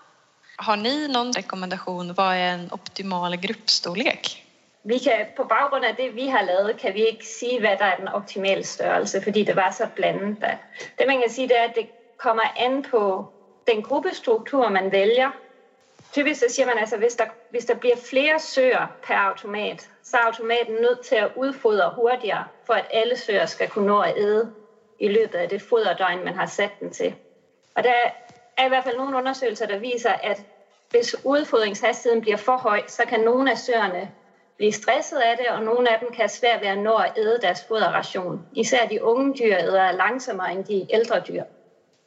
Har 0.57 0.77
ni 0.77 1.09
någon 1.09 1.33
rekommendation? 1.33 2.15
Vad 2.15 2.35
är 2.35 2.55
en 2.55 2.73
optimal 2.73 3.37
gruppstorlek? 3.37 4.47
Vi 4.83 4.99
kan, 4.99 5.27
på 5.37 5.45
baggrund 5.45 5.85
af 5.85 5.97
det, 5.97 6.11
vi 6.11 6.29
har 6.29 6.43
lavet, 6.43 6.77
kan 6.77 6.95
vi 6.95 7.07
ikke 7.07 7.27
sige, 7.27 7.61
hvad 7.61 7.77
der 7.79 7.85
er 7.85 7.97
den 7.97 8.09
optimale 8.09 8.65
størrelse, 8.65 9.23
fordi 9.23 9.45
det 9.45 9.57
var 9.57 9.71
så 9.71 9.87
blandet. 9.95 10.37
Det 10.99 11.07
man 11.07 11.21
kan 11.21 11.31
sige, 11.31 11.49
det 11.49 11.59
er, 11.59 11.65
at 11.65 11.75
det 11.75 11.87
kommer 12.19 12.43
an 12.57 12.83
på 12.91 13.33
den 13.67 13.83
gruppestruktur, 13.83 14.69
man 14.69 14.93
vælger. 14.93 15.31
Typisk 16.13 16.41
så 16.41 16.47
siger 16.49 16.67
man 16.67 16.79
altså, 16.79 16.97
hvis 16.97 17.15
der, 17.15 17.25
hvis 17.51 17.65
der 17.65 17.75
bliver 17.75 17.97
flere 17.97 18.39
søer 18.39 18.87
per 19.07 19.15
automat, 19.15 19.89
så 20.03 20.17
er 20.17 20.21
automaten 20.21 20.75
nødt 20.75 21.01
til 21.01 21.15
at 21.15 21.31
udfodre 21.37 21.93
hurtigere, 21.95 22.45
for 22.67 22.75
at 22.75 22.87
alle 22.91 23.17
søer 23.17 23.47
skal 23.47 23.69
kunne 23.69 23.87
nå 23.87 24.01
at 24.01 24.13
æde 24.17 24.51
i 25.01 25.09
løbet 25.09 25.39
af 25.39 25.49
det 25.49 25.63
foderdøgn, 25.63 26.25
man 26.25 26.35
har 26.35 26.47
sat 26.47 26.71
den 26.81 26.91
til. 26.91 27.15
Og 27.75 27.85
der 27.85 27.93
er 28.57 28.65
i 28.65 28.69
hvert 28.69 28.85
fald 28.85 28.97
nogle 28.97 29.17
undersøgelser, 29.17 29.67
der 29.67 29.77
viser, 29.77 30.13
at 30.23 30.45
hvis 30.91 31.17
udfodringshastigheden 31.25 32.21
bliver 32.21 32.37
for 32.37 32.57
høj, 32.57 32.83
så 32.87 33.05
kan 33.07 33.21
nogle 33.21 33.51
af 33.51 33.59
søerne 33.59 34.11
blive 34.57 34.73
stresset 34.73 35.19
af 35.19 35.37
det, 35.37 35.49
og 35.51 35.63
nogle 35.63 35.93
af 35.93 35.99
dem 35.99 36.11
kan 36.11 36.29
svært 36.29 36.61
ved 36.61 36.69
at 36.69 36.79
nå 36.79 36.97
at 36.97 37.13
æde 37.17 37.39
deres 37.39 37.65
foderration. 37.69 38.45
Især 38.53 38.85
de 38.87 39.03
unge 39.03 39.35
dyr 39.35 39.57
æder 39.57 39.91
langsommere 39.91 40.53
end 40.53 40.65
de 40.65 40.87
ældre 40.91 41.21
dyr. 41.21 41.43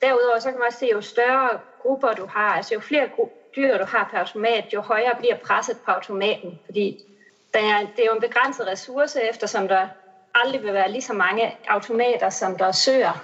Derudover 0.02 0.40
så 0.40 0.52
kan 0.52 0.60
man 0.60 0.66
også 0.66 0.80
se, 0.80 0.86
at 0.86 0.92
jo 0.92 1.02
større 1.02 1.60
grupper 1.82 2.14
du 2.14 2.26
har, 2.26 2.56
altså 2.56 2.74
jo 2.74 2.80
flere 2.80 3.08
dyr 3.56 3.78
du 3.78 3.86
har 3.88 4.04
per 4.04 4.18
automat, 4.20 4.66
jo 4.74 4.82
højere 4.82 5.16
bliver 5.16 5.36
presset 5.36 5.78
på 5.86 5.92
automaten, 5.92 6.60
fordi 6.66 6.96
der 7.54 7.60
er, 7.60 7.80
det 7.96 8.00
er 8.00 8.06
jo 8.06 8.14
en 8.14 8.20
begrænset 8.20 8.68
ressource, 8.68 9.22
eftersom 9.22 9.68
der 9.68 9.88
aldrig 10.36 10.64
vil 10.64 10.74
være 10.74 10.92
lige 10.92 11.02
så 11.02 11.14
mange 11.14 11.58
automater, 11.68 12.30
som 12.30 12.58
der 12.58 12.66
er 12.66 12.72
søer. 12.72 13.24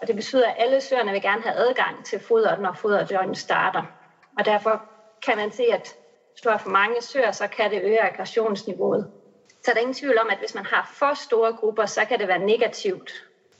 Og 0.00 0.06
det 0.06 0.16
betyder, 0.16 0.48
at 0.48 0.54
alle 0.58 0.80
søerne 0.80 1.12
vil 1.12 1.22
gerne 1.22 1.42
have 1.42 1.54
adgang 1.54 2.04
til 2.04 2.18
fodret, 2.18 2.60
når 2.60 2.72
foderdøgnet 2.72 3.38
starter. 3.38 3.82
Og 4.38 4.44
derfor 4.44 4.82
kan 5.26 5.36
man 5.36 5.52
se, 5.52 5.62
at 5.72 5.94
hvis 6.32 6.40
du 6.40 6.48
har 6.48 6.58
for 6.58 6.70
mange 6.70 7.02
søer, 7.02 7.32
så 7.32 7.46
kan 7.46 7.70
det 7.70 7.82
øge 7.82 8.00
aggressionsniveauet. 8.00 9.08
Så 9.64 9.70
der 9.70 9.76
er 9.76 9.80
ingen 9.80 9.94
tvivl 9.94 10.18
om, 10.18 10.30
at 10.30 10.38
hvis 10.38 10.54
man 10.54 10.66
har 10.66 10.90
for 10.98 11.14
store 11.14 11.52
grupper, 11.52 11.86
så 11.86 12.04
kan 12.04 12.18
det 12.18 12.28
være 12.28 12.38
negativt. 12.38 13.12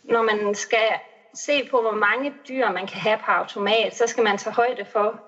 Når 0.02 0.22
man 0.22 0.54
skal 0.54 0.88
se 1.34 1.68
på, 1.70 1.80
hvor 1.80 1.92
mange 1.92 2.34
dyr 2.48 2.70
man 2.70 2.86
kan 2.86 3.00
have 3.00 3.18
på 3.18 3.30
automat, 3.30 3.96
så 3.96 4.06
skal 4.06 4.24
man 4.24 4.38
tage 4.38 4.54
højde 4.54 4.84
for, 4.84 5.20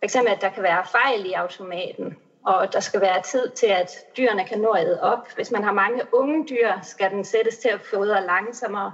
f.eks. 0.00 0.16
at 0.16 0.40
der 0.40 0.48
kan 0.48 0.62
være 0.62 0.84
fejl 0.92 1.26
i 1.26 1.32
automaten, 1.32 2.16
og 2.44 2.72
der 2.72 2.80
skal 2.80 3.00
være 3.00 3.22
tid 3.22 3.50
til, 3.50 3.66
at 3.66 3.90
dyrene 4.16 4.44
kan 4.44 4.58
nå 4.58 4.70
at 4.70 5.00
op. 5.00 5.28
Hvis 5.34 5.50
man 5.50 5.64
har 5.64 5.72
mange 5.72 6.02
unge 6.12 6.46
dyr, 6.48 6.72
skal 6.82 7.10
den 7.10 7.24
sættes 7.24 7.58
til 7.58 7.68
at 7.68 7.80
fodre 7.80 8.26
langsommere. 8.26 8.92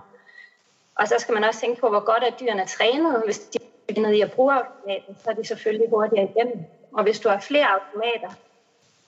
Og 0.95 1.09
så 1.09 1.15
skal 1.19 1.35
man 1.35 1.45
også 1.45 1.61
tænke 1.61 1.81
på, 1.81 1.89
hvor 1.89 2.01
godt 2.01 2.23
er 2.23 2.31
dyrene 2.41 2.67
trænet. 2.67 3.23
Hvis 3.25 3.39
de 3.39 3.59
er 3.89 4.01
nede 4.01 4.17
i 4.17 4.21
at 4.21 4.33
bruge 4.33 4.55
automaten, 4.55 5.17
så 5.25 5.31
er 5.31 5.35
de 5.35 5.47
selvfølgelig 5.47 5.91
hurtigere 5.91 6.31
igennem. 6.31 6.65
Og 6.93 7.03
hvis 7.03 7.21
du 7.21 7.29
har 7.29 7.41
flere 7.41 7.67
automater, 7.67 8.31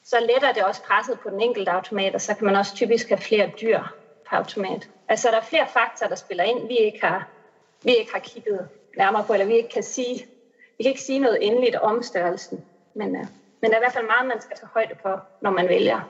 så 0.04 0.20
letter 0.20 0.52
det 0.52 0.64
også 0.64 0.82
presset 0.82 1.20
på 1.20 1.30
den 1.30 1.40
enkelte 1.40 1.70
automat, 1.70 2.14
og 2.14 2.20
så 2.20 2.34
kan 2.34 2.46
man 2.46 2.56
også 2.56 2.74
typisk 2.74 3.08
have 3.08 3.18
flere 3.18 3.50
dyr 3.60 3.82
per 4.30 4.36
automat. 4.36 4.88
Altså 5.08 5.28
der 5.28 5.36
er 5.36 5.42
flere 5.42 5.66
faktorer, 5.68 6.08
der 6.08 6.16
spiller 6.16 6.44
ind, 6.44 6.68
vi 6.68 6.76
ikke 6.76 7.06
har, 7.06 7.28
vi 7.82 7.94
ikke 7.94 8.12
har 8.12 8.20
kigget 8.20 8.68
nærmere 8.96 9.24
på, 9.24 9.32
eller 9.32 9.46
vi 9.46 9.56
ikke 9.56 9.68
kan 9.68 9.82
sige, 9.82 10.26
vi 10.78 10.82
kan 10.82 10.90
ikke 10.90 11.02
sige 11.02 11.18
noget 11.18 11.46
endeligt 11.46 11.76
om 11.76 12.02
størrelsen. 12.02 12.64
Men, 12.94 13.16
uh, 13.16 13.26
men 13.60 13.70
det 13.70 13.76
er 13.76 13.80
i 13.80 13.84
hvert 13.84 13.92
fall 13.92 14.06
meget, 14.06 14.26
man 14.26 14.40
skal 14.40 14.56
tage 14.56 14.70
højde 14.74 14.94
på, 14.94 15.18
når 15.40 15.50
man 15.50 15.68
vælger. 15.68 16.00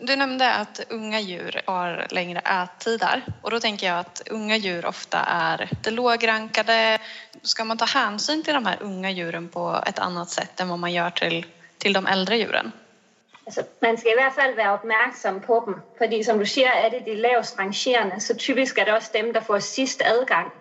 Du 0.00 0.16
nämnde 0.16 0.50
att 0.50 0.80
unga 0.90 1.20
djur 1.20 1.60
har 1.66 2.06
längre 2.10 2.40
ättider 2.40 3.22
och 3.42 3.50
då 3.50 3.60
tänker 3.60 3.86
jag 3.86 3.98
att 3.98 4.22
unga 4.30 4.56
djur 4.56 4.86
ofta 4.86 5.18
är 5.18 5.68
det 5.82 5.90
lågrankade. 5.90 6.98
Ska 7.42 7.64
man 7.64 7.78
ta 7.78 7.84
hänsyn 7.84 8.42
till 8.42 8.54
de 8.54 8.66
här 8.66 8.78
unga 8.80 9.10
djuren 9.10 9.48
på 9.48 9.82
ett 9.86 9.98
annat 9.98 10.30
sätt 10.30 10.60
än 10.60 10.68
vad 10.68 10.78
man 10.78 10.92
gör 10.92 11.10
till, 11.10 11.46
till 11.78 11.92
de 11.92 12.06
äldre 12.06 12.36
djuren? 12.36 12.72
Altså, 13.46 13.62
man 13.80 13.98
skal 13.98 14.12
i 14.12 14.14
hvert 14.14 14.34
fald 14.34 14.56
være 14.56 14.72
opmærksom 14.72 15.40
på 15.40 15.62
dem, 15.66 15.80
fordi 15.98 16.24
som 16.24 16.38
du 16.38 16.46
siger, 16.46 16.68
er 16.68 16.90
det 16.90 17.04
de 17.04 17.14
lavest 17.14 17.58
rangerende, 17.58 18.20
så 18.20 18.36
typisk 18.36 18.78
er 18.78 18.84
det 18.84 18.94
også 18.94 19.10
dem, 19.14 19.32
der 19.32 19.40
får 19.40 19.58
sidst 19.58 20.02
adgang 20.02 20.52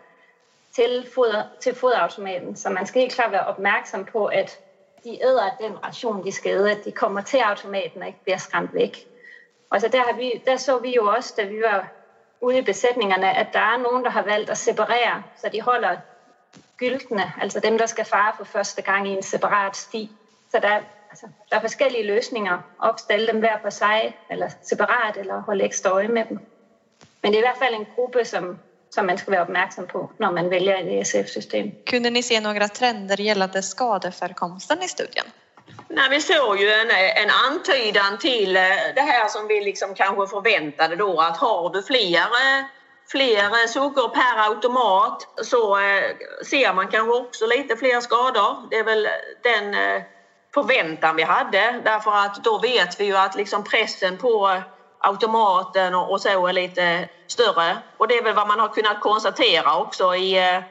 til, 0.75 1.07
foder, 1.15 1.43
til 1.62 1.75
foderautomaten. 1.75 2.55
Så 2.55 2.69
man 2.69 2.86
skal 2.86 3.01
helt 3.01 3.13
klart 3.13 3.31
være 3.31 3.46
opmærksom 3.46 4.05
på, 4.05 4.25
at 4.25 4.60
de 5.03 5.23
æder 5.23 5.49
den 5.59 5.83
ration, 5.83 6.23
de 6.25 6.31
skal 6.31 6.51
æde, 6.51 6.81
de 6.85 6.91
kommer 6.91 7.21
til 7.21 7.37
automaten 7.37 8.01
og 8.01 8.07
ikke 8.07 8.23
bliver 8.23 8.37
skræmt 8.37 8.73
væk. 8.73 9.07
Og 9.69 9.81
så 9.81 9.87
der, 9.87 10.03
har 10.03 10.13
vi, 10.13 10.41
der 10.45 10.57
så 10.57 10.77
vi 10.77 10.95
jo 10.95 11.05
også, 11.05 11.33
da 11.37 11.43
vi 11.43 11.61
var 11.61 11.87
ude 12.41 12.57
i 12.57 12.61
besætningerne, 12.61 13.37
at 13.37 13.47
der 13.53 13.59
er 13.59 13.77
nogen, 13.77 14.03
der 14.03 14.09
har 14.09 14.23
valgt 14.23 14.49
at 14.49 14.57
separere, 14.57 15.23
så 15.37 15.49
de 15.49 15.61
holder 15.61 15.97
gyltene, 16.77 17.33
altså 17.41 17.59
dem, 17.59 17.77
der 17.77 17.85
skal 17.85 18.05
fare 18.05 18.33
for 18.37 18.43
første 18.43 18.81
gang 18.81 19.07
i 19.07 19.11
en 19.11 19.23
separat 19.23 19.77
sti. 19.77 20.11
Så 20.51 20.59
der, 20.59 20.79
altså, 21.09 21.27
der 21.49 21.55
er 21.55 21.61
forskellige 21.61 22.07
løsninger. 22.07 22.59
Opstille 22.79 23.27
dem 23.27 23.39
hver 23.39 23.57
for 23.61 23.69
sig, 23.69 24.17
eller 24.29 24.49
separat, 24.61 25.17
eller 25.17 25.41
holde 25.41 25.63
ekstra 25.63 25.89
øje 25.89 26.07
med 26.07 26.25
dem. 26.25 26.39
Men 27.23 27.31
det 27.31 27.33
er 27.33 27.43
i 27.43 27.47
hvert 27.47 27.57
fald 27.57 27.75
en 27.75 27.87
gruppe, 27.95 28.25
som, 28.25 28.59
som 28.89 29.06
man 29.06 29.17
ska 29.17 29.32
vara 29.32 29.44
uppmärksam 29.44 29.88
på 29.88 30.12
när 30.17 30.32
man 30.32 30.50
väljer 30.50 30.75
ett 30.75 30.88
ESF-system. 30.88 31.72
Kunde 31.86 32.10
ni 32.10 32.24
se 32.24 32.39
några 32.39 32.67
trender 32.67 33.22
gällande 33.22 33.63
skadeförekomsten 33.63 34.84
i 34.84 34.88
studien? 34.88 35.25
Nej, 35.88 36.10
vi 36.10 36.22
såg 36.22 36.60
ju 36.60 36.72
en, 36.72 36.89
en 36.91 37.29
antydan 37.29 38.17
till 38.17 38.56
eh, 38.56 38.62
det 38.96 39.01
här 39.01 39.27
som 39.27 39.48
vi 39.48 39.62
liksom 39.62 39.96
kanske 39.96 40.27
förväntade 40.27 40.96
då 40.96 41.22
att 41.22 41.38
har 41.38 41.70
du 41.70 41.84
fler, 41.84 42.17
eh, 42.17 42.65
fler 43.12 43.67
suggor 43.67 44.10
per 44.10 44.50
automat 44.50 45.27
så 45.44 45.79
eh, 45.79 46.03
ser 46.50 46.74
man 46.74 46.88
kanske 46.88 47.13
också 47.13 47.46
lite 47.46 47.75
fler 47.75 48.01
skador. 48.01 48.70
Det 48.70 48.75
är 48.75 48.84
väl 48.84 49.08
den 49.44 49.75
förväntan 50.53 51.15
vi 51.15 51.24
hade 51.24 51.82
därför 51.86 52.12
att 52.12 52.44
då 52.44 52.60
vet 52.60 53.00
vi 53.00 53.06
ju 53.06 53.17
att 53.17 53.36
liksom 53.36 53.63
pressen 53.63 54.17
på 54.17 54.62
automaten 54.99 55.95
och 55.95 56.21
så 56.21 56.47
är 56.47 56.53
lite 56.53 57.09
större. 57.27 57.77
Och 57.97 58.07
det 58.07 58.17
är 58.17 58.23
väl 58.23 58.35
vad 58.35 58.47
man 58.47 58.59
har 58.59 58.69
kunnat 58.69 59.01
konstatera 59.01 59.77
också 59.77 60.15
i 60.15 60.61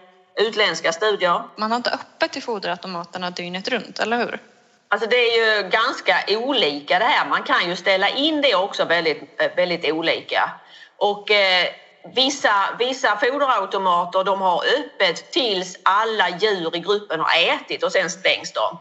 utländska 0.40 0.92
studier. 0.92 1.42
Man 1.56 1.71
har 1.71 1.76
inte 1.76 1.90
öppet 1.90 2.37
i 2.37 2.40
foderautomaterna 2.40 3.30
dygnet 3.30 3.68
runt, 3.68 3.99
eller 3.99 4.16
hur? 4.16 4.40
Alltså 4.88 5.09
det 5.09 5.16
är 5.16 5.62
ju 5.62 5.68
ganska 5.68 6.16
olika 6.28 6.99
det 6.99 7.04
här. 7.04 7.28
Man 7.28 7.42
kan 7.42 7.68
ju 7.68 7.76
ställa 7.76 8.09
in 8.09 8.40
det 8.40 8.54
också 8.54 8.85
väldigt, 8.85 9.23
väldigt 9.56 9.92
olika. 9.92 10.50
Och 10.99 11.30
eh, 11.30 11.66
vissa, 12.14 12.52
vissa 12.78 13.16
foderautomater 13.16 14.25
de 14.25 14.40
har 14.40 14.62
öppet 14.78 15.30
tills 15.30 15.76
alla 15.83 16.28
djur 16.28 16.76
i 16.76 16.78
gruppen 16.78 17.21
har 17.21 17.54
ätit 17.54 17.83
och 17.83 17.92
sen 17.92 18.11
stängs 18.11 18.52
de. 18.52 18.78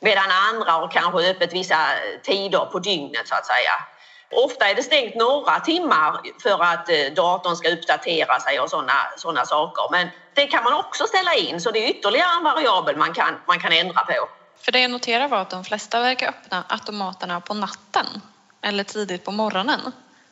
Medan 0.00 0.30
andra 0.50 0.72
har 0.72 0.88
kanske 0.88 1.30
öppet 1.30 1.52
vissa 1.52 1.76
tider 2.22 2.64
på 2.72 2.78
dygnet 2.78 3.28
så 3.28 3.34
att 3.34 3.46
säga. 3.46 3.72
Ofta 4.32 4.70
är 4.70 4.74
det 4.74 4.82
stängt 4.82 5.14
några 5.14 5.60
timmar 5.60 6.20
för 6.42 6.62
att 6.62 6.88
eh, 6.88 6.96
datorn 7.16 7.56
ska 7.56 7.68
uppdatera 7.68 8.40
sig 8.40 8.60
och 8.60 8.70
sådana 8.70 8.92
såna 9.16 9.44
saker. 9.44 9.88
Men 9.90 10.08
det 10.34 10.46
kan 10.46 10.64
man 10.64 10.72
också 10.72 11.06
ställa 11.06 11.34
in 11.34 11.60
så 11.60 11.70
det 11.70 11.84
är 11.84 11.90
ytterligare 11.90 12.36
en 12.38 12.44
variabel 12.44 12.96
man 12.96 13.14
kan, 13.14 13.40
man 13.46 13.60
kan 13.60 13.72
ändra 13.72 14.00
på. 14.00 14.28
För 14.64 14.72
det 14.72 14.80
jag 14.80 14.90
noterar 14.90 15.28
var 15.28 15.38
att 15.38 15.50
de 15.50 15.64
flesta 15.64 16.00
verkar 16.00 16.28
öppna 16.28 16.64
automaterna 16.68 17.40
på 17.40 17.54
natten 17.54 18.06
eller 18.62 18.84
tidigt 18.84 19.24
på 19.24 19.30
morgonen. 19.30 19.80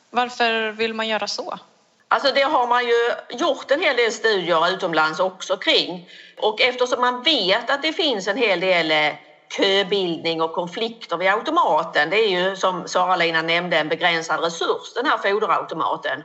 Varför 0.09 0.71
vill 0.71 0.93
man 0.93 1.07
göra 1.07 1.27
så? 1.27 1.59
Alltså 2.07 2.33
det 2.33 2.41
har 2.41 2.67
man 2.67 2.85
ju 2.85 3.13
gjort 3.29 3.71
en 3.71 3.81
hel 3.81 3.95
del 3.95 4.11
studier 4.11 4.69
utomlands 4.73 5.19
också 5.19 5.57
kring. 5.57 6.09
Och 6.37 6.61
eftersom 6.61 7.01
man 7.01 7.23
vet 7.23 7.69
att 7.69 7.81
det 7.81 7.93
finns 7.93 8.27
en 8.27 8.37
hel 8.37 8.59
del 8.59 8.91
eh, 8.91 9.13
köbildning 9.57 10.41
och 10.41 10.53
konflikter 10.53 11.17
vid 11.17 11.29
automaten. 11.29 12.09
Det 12.09 12.17
är 12.17 12.29
ju 12.29 12.55
som 12.55 12.87
Sara-Lina 12.87 13.41
nämnde 13.41 13.77
en 13.77 13.89
begränsad 13.89 14.43
resurs 14.43 14.93
den 14.95 15.05
här 15.05 15.17
foderautomaten. 15.17 16.23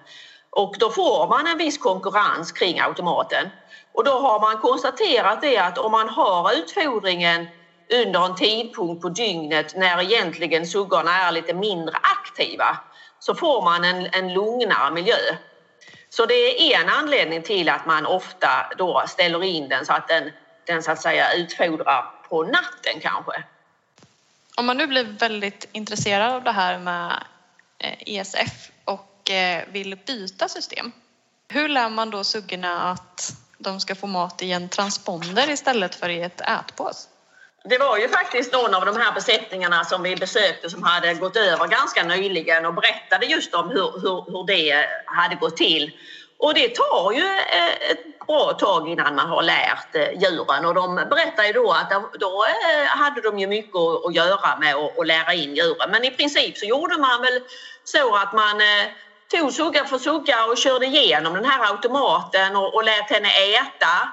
Och 0.50 0.74
då 0.78 0.90
får 0.90 1.28
man 1.28 1.46
en 1.46 1.58
viss 1.58 1.78
konkurrens 1.78 2.52
kring 2.52 2.80
automaten. 2.80 3.50
Och 3.94 4.04
då 4.04 4.10
har 4.10 4.40
man 4.40 4.58
konstaterat 4.58 5.40
det 5.40 5.58
att 5.58 5.78
om 5.78 5.92
man 5.92 6.08
har 6.08 6.52
utfodringen 6.58 7.46
under 7.92 8.26
en 8.26 8.36
tidpunkt 8.36 9.02
på 9.02 9.08
dygnet 9.08 9.74
när 9.74 10.02
egentligen 10.02 10.66
suggorna 10.66 11.12
är 11.12 11.32
lite 11.32 11.54
mindre 11.54 11.96
aktiva 11.96 12.78
så 13.18 13.34
får 13.34 13.62
man 13.62 13.84
en, 13.84 14.08
en 14.12 14.32
lugnare 14.32 14.90
miljö. 14.90 15.36
Så 16.08 16.26
det 16.26 16.72
är 16.74 16.80
en 16.80 16.88
anledning 16.88 17.42
till 17.42 17.68
att 17.68 17.86
man 17.86 18.06
ofta 18.06 18.48
då 18.78 19.02
ställer 19.08 19.44
in 19.44 19.68
den 19.68 19.86
så 19.86 19.92
att 19.92 20.08
den, 20.08 20.30
den 20.66 20.82
så 20.82 20.90
att 20.90 21.00
säga 21.00 21.34
utfodrar 21.34 22.15
på 22.28 22.42
natten 22.42 23.00
kanske. 23.00 23.44
Om 24.56 24.66
man 24.66 24.76
nu 24.76 24.86
blir 24.86 25.04
väldigt 25.04 25.68
intresserad 25.72 26.32
av 26.32 26.44
det 26.44 26.52
här 26.52 26.78
med 26.78 27.24
ESF 27.80 28.40
eh, 28.40 28.46
e 28.46 28.50
och 28.84 29.30
eh, 29.30 29.64
vill 29.68 29.96
byta 30.06 30.48
system. 30.48 30.92
Hur 31.48 31.68
lär 31.68 31.88
man 31.88 32.10
då 32.10 32.24
suggorna 32.24 32.82
att 32.82 33.36
de 33.58 33.80
ska 33.80 33.94
få 33.94 34.06
mat 34.06 34.42
i 34.42 34.52
en 34.52 34.68
transponder 34.68 35.50
istället 35.50 35.94
för 35.94 36.08
i 36.08 36.22
ett 36.22 36.40
ätpås? 36.40 37.08
Det 37.64 37.78
var 37.78 37.98
ju 37.98 38.08
faktiskt 38.08 38.52
någon 38.52 38.74
av 38.74 38.86
de 38.86 38.96
här 38.96 39.12
besättningarna 39.12 39.84
som 39.84 40.02
vi 40.02 40.16
besökte 40.16 40.70
som 40.70 40.82
hade 40.82 41.14
gått 41.14 41.36
över 41.36 41.66
ganska 41.66 42.02
nyligen 42.02 42.66
och 42.66 42.74
berättade 42.74 43.26
just 43.26 43.54
om 43.54 43.68
hur, 43.68 44.00
hur, 44.00 44.30
hur 44.30 44.46
det 44.46 44.86
hade 45.06 45.34
gått 45.34 45.56
till. 45.56 45.92
Och 46.38 46.54
det 46.54 46.74
tar 46.74 47.12
ju 47.12 47.26
eh, 47.26 47.90
ett 47.90 48.26
bra 48.26 48.52
tag 48.52 48.88
innan 48.88 49.14
man 49.14 49.28
har 49.28 49.42
lärt 49.42 49.94
eh, 49.94 50.22
djuren 50.22 50.66
och 50.66 50.74
de 50.74 50.94
berättar 50.94 51.44
ju 51.44 51.52
då 51.52 51.72
att 51.72 51.90
då 52.20 52.44
eh, 52.44 52.86
hade 52.86 53.20
de 53.20 53.38
ju 53.38 53.46
mycket 53.46 53.76
att 54.06 54.14
göra 54.14 54.56
med 54.60 54.74
att 54.74 55.06
lära 55.06 55.34
in 55.34 55.54
djuren. 55.54 55.90
Men 55.90 56.04
i 56.04 56.10
princip 56.10 56.58
så 56.58 56.66
gjorde 56.66 56.98
man 56.98 57.22
väl 57.22 57.40
så 57.84 58.16
att 58.16 58.32
man 58.32 58.60
tog 59.30 59.52
sugga 59.52 59.84
för 59.84 59.98
sugga 59.98 60.44
och 60.44 60.58
körde 60.58 60.86
igenom 60.86 61.34
den 61.34 61.44
här 61.44 61.70
automaten 61.70 62.56
och, 62.56 62.74
och 62.74 62.84
lät 62.84 63.10
henne 63.10 63.28
äta. 63.28 64.08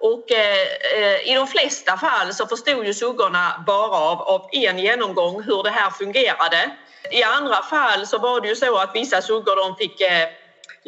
Och 0.00 0.32
eh, 0.32 1.30
i 1.30 1.34
de 1.34 1.46
flesta 1.46 1.96
fall 1.96 2.34
så 2.34 2.46
förstod 2.46 2.86
ju 2.86 2.94
suggorna 2.94 3.64
bara 3.66 3.96
av, 3.96 4.22
av 4.22 4.48
en 4.52 4.78
genomgång 4.78 5.42
hur 5.42 5.62
det 5.62 5.70
här 5.70 5.90
fungerade. 5.90 6.70
I 7.10 7.22
andra 7.22 7.62
fall 7.62 8.06
så 8.06 8.18
var 8.18 8.40
det 8.40 8.48
ju 8.48 8.56
så 8.56 8.76
att 8.76 8.94
vissa 8.94 9.22
suggor 9.22 9.56
de 9.56 9.76
fick 9.76 10.00
eh, 10.00 10.28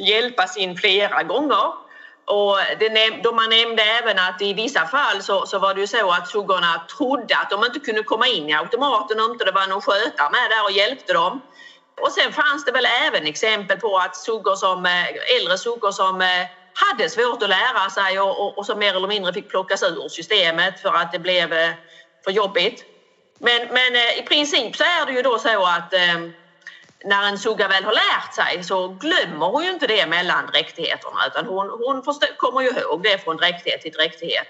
hjälpas 0.00 0.56
in 0.56 0.76
flera 0.76 1.22
gånger. 1.22 1.72
Och 2.24 2.58
det, 2.78 3.22
de 3.22 3.36
man 3.36 3.50
nämnde 3.50 3.82
även 3.82 4.18
att 4.18 4.42
i 4.42 4.52
vissa 4.54 4.86
fall 4.86 5.22
så, 5.22 5.46
så 5.46 5.58
var 5.58 5.74
det 5.74 5.80
ju 5.80 5.86
så 5.86 6.10
att 6.10 6.28
suggorna 6.28 6.86
trodde 6.96 7.36
att 7.36 7.50
de 7.50 7.64
inte 7.64 7.80
kunde 7.80 8.02
komma 8.02 8.26
in 8.26 8.48
i 8.48 8.54
automaten 8.54 9.20
om 9.20 9.32
inte 9.32 9.44
det 9.44 9.52
var 9.52 9.66
någon 9.66 9.80
skötare 9.80 10.30
med 10.30 10.50
där 10.50 10.64
och 10.64 10.70
hjälpte 10.72 11.12
dem. 11.12 11.40
Och 12.00 12.12
sen 12.12 12.32
fanns 12.32 12.64
det 12.64 12.72
väl 12.72 12.86
även 12.86 13.26
exempel 13.26 13.76
på 13.76 13.98
att 13.98 14.16
suggor 14.16 14.56
som, 14.56 14.86
eh, 14.86 15.36
äldre 15.36 15.58
suggor 15.58 15.90
som 15.90 16.20
eh, 16.20 16.46
hade 16.72 17.10
svårt 17.10 17.42
att 17.42 17.48
lära 17.48 17.90
sig 17.90 18.20
och, 18.20 18.40
och, 18.40 18.58
och 18.58 18.66
som 18.66 18.78
mer 18.78 18.96
eller 18.96 19.08
mindre 19.08 19.32
fick 19.32 19.48
plockas 19.48 19.82
ur 19.82 20.08
systemet 20.08 20.80
för 20.80 20.94
att 20.94 21.12
det 21.12 21.18
blev 21.18 21.52
eh, 21.52 21.74
för 22.24 22.30
jobbigt. 22.30 22.84
Men, 23.40 23.68
men 23.68 23.96
i 23.96 24.22
princip 24.22 24.76
så 24.76 24.84
är 24.84 25.06
det 25.06 25.12
ju 25.12 25.22
då 25.22 25.38
så 25.38 25.66
att 25.66 25.94
när 27.04 27.28
en 27.28 27.38
sugga 27.38 27.68
väl 27.68 27.84
har 27.84 27.92
lärt 27.92 28.34
sig 28.34 28.64
så 28.64 28.88
glömmer 28.88 29.46
hon 29.46 29.64
ju 29.64 29.70
inte 29.70 29.86
det 29.86 30.06
mellan 30.06 30.46
dräktigheterna 30.46 31.26
utan 31.26 31.46
hon, 31.46 31.70
hon 31.70 32.02
förstår, 32.02 32.36
kommer 32.36 32.60
ju 32.60 32.68
ihåg 32.68 33.02
det 33.02 33.24
från 33.24 33.36
dräktighet 33.36 33.80
till 33.80 33.92
dräktighet. 33.92 34.48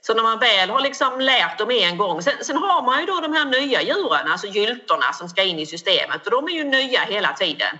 Så 0.00 0.14
när 0.14 0.22
man 0.22 0.38
väl 0.38 0.70
har 0.70 0.80
liksom 0.80 1.20
lärt 1.20 1.58
dem 1.58 1.70
en 1.70 1.96
gång, 1.98 2.22
sen, 2.22 2.34
sen, 2.40 2.56
har 2.56 2.82
man 2.82 3.00
ju 3.00 3.06
då 3.06 3.20
de 3.20 3.32
här 3.32 3.44
nya 3.44 3.82
djuren, 3.82 4.32
alltså 4.32 4.46
gyltorna 4.46 5.12
som 5.12 5.28
ska 5.28 5.42
in 5.42 5.58
i 5.58 5.66
systemet 5.66 6.26
och 6.26 6.30
de 6.30 6.48
är 6.48 6.52
ju 6.52 6.64
nya 6.64 7.00
hela 7.00 7.32
tiden. 7.32 7.78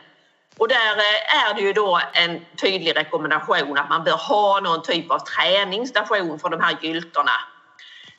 Och 0.59 0.69
där 0.69 0.97
eh, 0.97 1.47
är 1.47 1.55
det 1.55 1.61
ju 1.61 1.73
då 1.73 2.01
en 2.13 2.41
tydlig 2.61 2.97
rekommendation 2.97 3.79
att 3.79 3.89
man 3.89 4.05
bör 4.05 4.13
ha 4.13 4.61
någon 4.61 4.83
typ 4.83 5.11
av 5.11 5.19
träningsstation 5.19 6.39
för 6.39 6.49
de 6.49 6.61
här 6.61 6.79
gyltorna. 6.83 7.33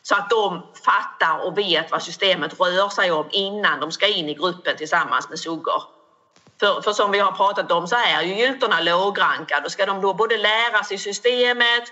Så 0.02 0.16
att 0.16 0.30
de 0.30 0.64
fattar 0.86 1.46
och 1.48 1.58
vet 1.58 1.92
vad 1.92 2.04
systemet 2.04 2.60
rör 2.60 2.90
sig 2.90 3.12
om 3.12 3.30
innan 3.32 3.80
de 3.80 3.92
ska 3.92 4.08
in 4.08 4.30
i 4.30 4.34
gruppen 4.34 4.78
tillsammans 4.78 5.30
med 5.30 5.40
suggor. 5.40 5.93
För, 6.64 6.82
för 6.82 6.94
som 6.94 7.12
vi 7.12 7.20
har 7.20 7.32
pratat 7.32 7.72
om 7.72 7.88
så 7.88 7.96
är 7.96 8.22
ju 8.22 8.36
gyltorna 8.36 8.80
lågrankade 8.82 9.66
och 9.66 9.72
ska 9.72 9.86
de 9.86 10.02
då 10.02 10.14
både 10.14 10.38
läras 10.38 10.92
i 10.92 10.98
systemet 10.98 11.84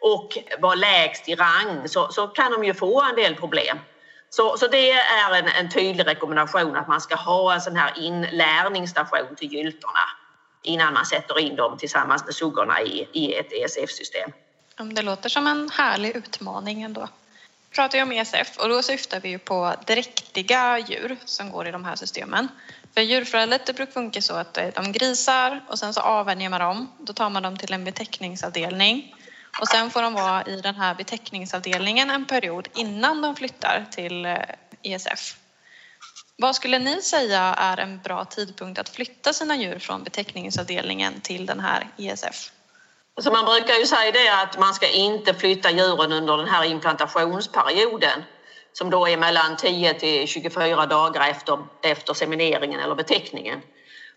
och 0.00 0.38
vara 0.58 0.74
lägst 0.74 1.28
i 1.28 1.34
rang 1.34 1.88
så, 1.88 2.08
så 2.10 2.28
kan 2.28 2.52
de 2.52 2.64
ju 2.64 2.74
få 2.74 3.02
en 3.02 3.16
del 3.16 3.34
problem. 3.34 3.78
Så, 4.30 4.56
så 4.56 4.66
det 4.66 4.90
är 4.92 5.34
en, 5.34 5.48
en 5.48 5.70
tydlig 5.70 6.06
rekommendation 6.06 6.76
att 6.76 6.88
man 6.88 7.00
ska 7.00 7.14
ha 7.14 7.54
en 7.54 7.60
sån 7.60 7.76
här 7.76 7.92
inlärningsstation 7.96 9.36
till 9.36 9.52
gyltorna 9.52 10.00
innan 10.62 10.94
man 10.94 11.06
sätter 11.06 11.38
in 11.38 11.56
dem 11.56 11.78
tillsammans 11.78 12.24
med 12.24 12.34
suggorna 12.34 12.82
i, 12.82 13.08
i 13.12 13.34
ett 13.34 13.52
ESF-system. 13.52 14.30
Det 14.94 15.02
låter 15.02 15.28
som 15.28 15.46
en 15.46 15.70
härlig 15.70 16.16
utmaning 16.16 16.82
ändå. 16.82 17.08
Pratar 17.70 17.98
ju 17.98 18.02
om 18.02 18.12
ESF 18.12 18.58
och 18.58 18.68
då 18.68 18.82
syftar 18.82 19.20
vi 19.20 19.28
ju 19.28 19.38
på 19.38 19.74
dräktiga 19.86 20.78
djur 20.78 21.16
som 21.24 21.50
går 21.50 21.68
i 21.68 21.70
de 21.70 21.84
här 21.84 21.96
systemen. 21.96 22.48
För 22.94 23.00
djurförädlet 23.00 23.66
det 23.66 23.72
brukar 23.72 23.92
funka 23.92 24.22
så 24.22 24.34
att 24.34 24.58
eh, 24.58 24.68
de 24.74 24.92
grisar 24.92 25.64
och 25.68 25.78
sen 25.78 25.94
så 25.94 26.00
avvänjer 26.00 26.48
man 26.48 26.60
dem. 26.60 26.92
Då 26.98 27.12
tar 27.12 27.30
man 27.30 27.42
dem 27.42 27.56
till 27.56 27.72
en 27.72 27.84
betäckningsavdelning 27.84 29.14
och 29.60 29.68
sen 29.68 29.90
får 29.90 30.02
de 30.02 30.14
vara 30.14 30.44
i 30.44 30.60
den 30.60 30.74
här 30.74 30.94
beteckningsavdelningen 30.94 32.10
en 32.10 32.26
period 32.26 32.68
innan 32.74 33.22
de 33.22 33.36
flyttar 33.36 33.86
till 33.90 34.26
eh, 34.26 34.38
ESF. 34.82 35.36
Vad 36.36 36.56
skulle 36.56 36.78
ni 36.78 37.02
säga 37.02 37.40
är 37.40 37.76
en 37.76 37.98
bra 37.98 38.24
tidpunkt 38.24 38.78
att 38.78 38.88
flytta 38.88 39.32
sina 39.32 39.56
djur 39.56 39.78
från 39.78 40.04
beteckningsavdelningen 40.04 41.20
till 41.20 41.46
den 41.46 41.60
här 41.60 41.88
ESF? 41.96 42.52
Så 43.20 43.30
man 43.32 43.44
brukar 43.44 43.74
ju 43.74 43.86
säga 43.86 44.12
det 44.12 44.28
att 44.28 44.58
man 44.58 44.74
ska 44.74 44.88
inte 44.88 45.34
flytta 45.34 45.70
djuren 45.70 46.12
under 46.12 46.36
den 46.36 46.48
här 46.48 46.64
implantationsperioden 46.64 48.24
som 48.72 48.90
då 48.90 49.08
är 49.08 49.16
mellan 49.16 49.56
10 49.56 49.94
till 49.94 50.28
24 50.28 50.86
dagar 50.86 51.30
efter, 51.30 51.58
efter 51.82 52.14
semineringen 52.14 52.80
eller 52.80 52.94
beteckningen. 52.94 53.62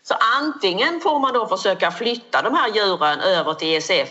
Så 0.02 0.14
antingen 0.38 1.00
får 1.00 1.18
man 1.18 1.34
då 1.34 1.46
försöka 1.46 1.90
flytta 1.90 2.42
de 2.42 2.54
här 2.54 2.68
djuren 2.68 3.20
över 3.20 3.54
till 3.54 3.76
ESF 3.76 4.08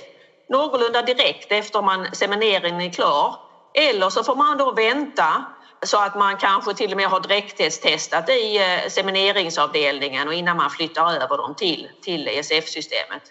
någorlunda 0.49 1.01
direkt 1.01 1.51
efter 1.51 1.81
man 1.81 2.07
semineringen 2.15 2.81
är 2.81 2.89
klar. 2.89 3.35
Eller 3.73 4.09
så 4.09 4.23
får 4.23 4.35
man 4.35 4.57
då 4.57 4.71
vänta 4.71 5.45
så 5.85 5.97
att 5.97 6.15
man 6.15 6.37
kanske 6.37 6.73
till 6.73 6.91
och 6.91 6.97
med 6.97 7.07
har 7.07 7.19
dräktighetstestat 7.19 8.29
i 8.29 8.57
eh, 8.57 8.89
semineringsavdelningen 8.89 10.27
och 10.27 10.33
innan 10.33 10.57
man 10.57 10.69
flyttar 10.69 11.11
över 11.11 11.37
dem 11.37 11.55
till, 11.55 11.89
till 12.01 12.27
ESF-systemet. 12.27 13.23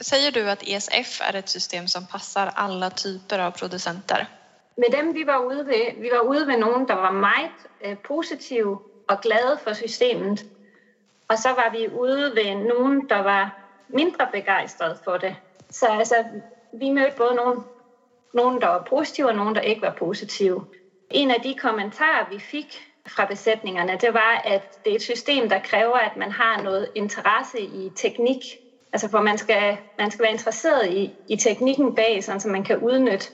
Säger 0.00 0.32
du 0.32 0.50
att 0.50 0.62
ESF 0.62 1.20
är 1.20 1.34
ett 1.36 1.48
system 1.48 1.88
som 1.88 2.06
passar 2.06 2.50
alla 2.54 2.90
typer 2.90 3.38
av 3.38 3.50
producenter? 3.50 4.26
Med 4.76 4.92
dem 4.92 5.12
vi 5.12 5.24
var 5.24 5.52
ute 5.52 5.64
ved, 5.64 5.94
vi 5.96 6.10
var 6.10 6.36
ude 6.36 6.46
med 6.46 6.58
någon 6.58 6.86
som 6.86 6.96
var 6.96 7.10
meget 7.10 7.50
øh, 7.80 7.90
eh, 7.90 8.66
och 9.08 9.26
og 9.26 9.60
för 9.64 9.72
systemet. 9.72 10.44
Och 11.28 11.38
så 11.38 11.48
var 11.48 11.70
vi 11.70 11.88
ude 11.88 12.34
med 12.34 12.56
någon 12.56 13.08
som 13.08 13.24
var 13.24 13.50
mindre 13.88 14.28
begeistrad 14.32 14.98
för 15.04 15.18
det. 15.18 15.36
Så 15.70 15.86
alltså, 15.86 16.24
vi 16.72 16.90
mötte 16.90 17.16
både 17.16 17.34
någon, 17.34 17.64
någon 18.32 18.60
som 18.60 18.70
var 18.70 18.82
positiv 18.82 19.26
och 19.26 19.36
någon 19.36 19.54
som 19.54 19.64
inte 19.64 19.86
var 19.86 19.94
positiv. 19.98 20.54
En 21.10 21.30
av 21.30 21.40
de 21.42 21.54
kommentarer, 21.54 22.26
vi 22.30 22.40
fick 22.40 22.78
från 23.08 23.26
besättningarna 23.26 23.96
det 23.96 24.10
var, 24.10 24.34
att 24.54 24.78
det 24.82 24.90
är 24.90 24.96
ett 24.96 25.02
system, 25.02 25.48
som 25.48 25.60
kräver 25.60 26.06
att 26.06 26.16
man 26.16 26.32
har 26.32 26.62
något 26.62 26.88
intresse 26.94 27.58
i 27.58 27.92
teknik. 28.02 28.63
Altså, 28.94 29.08
for 29.08 29.20
man 29.20 29.38
skal, 29.38 29.78
man 29.98 30.10
skal 30.10 30.22
være 30.22 30.32
interesseret 30.32 30.92
i, 30.92 31.12
i 31.28 31.36
teknikken 31.36 31.94
bag, 31.94 32.24
sådan, 32.24 32.40
så 32.40 32.48
man 32.48 32.64
kan 32.64 32.78
udnytte 32.78 33.26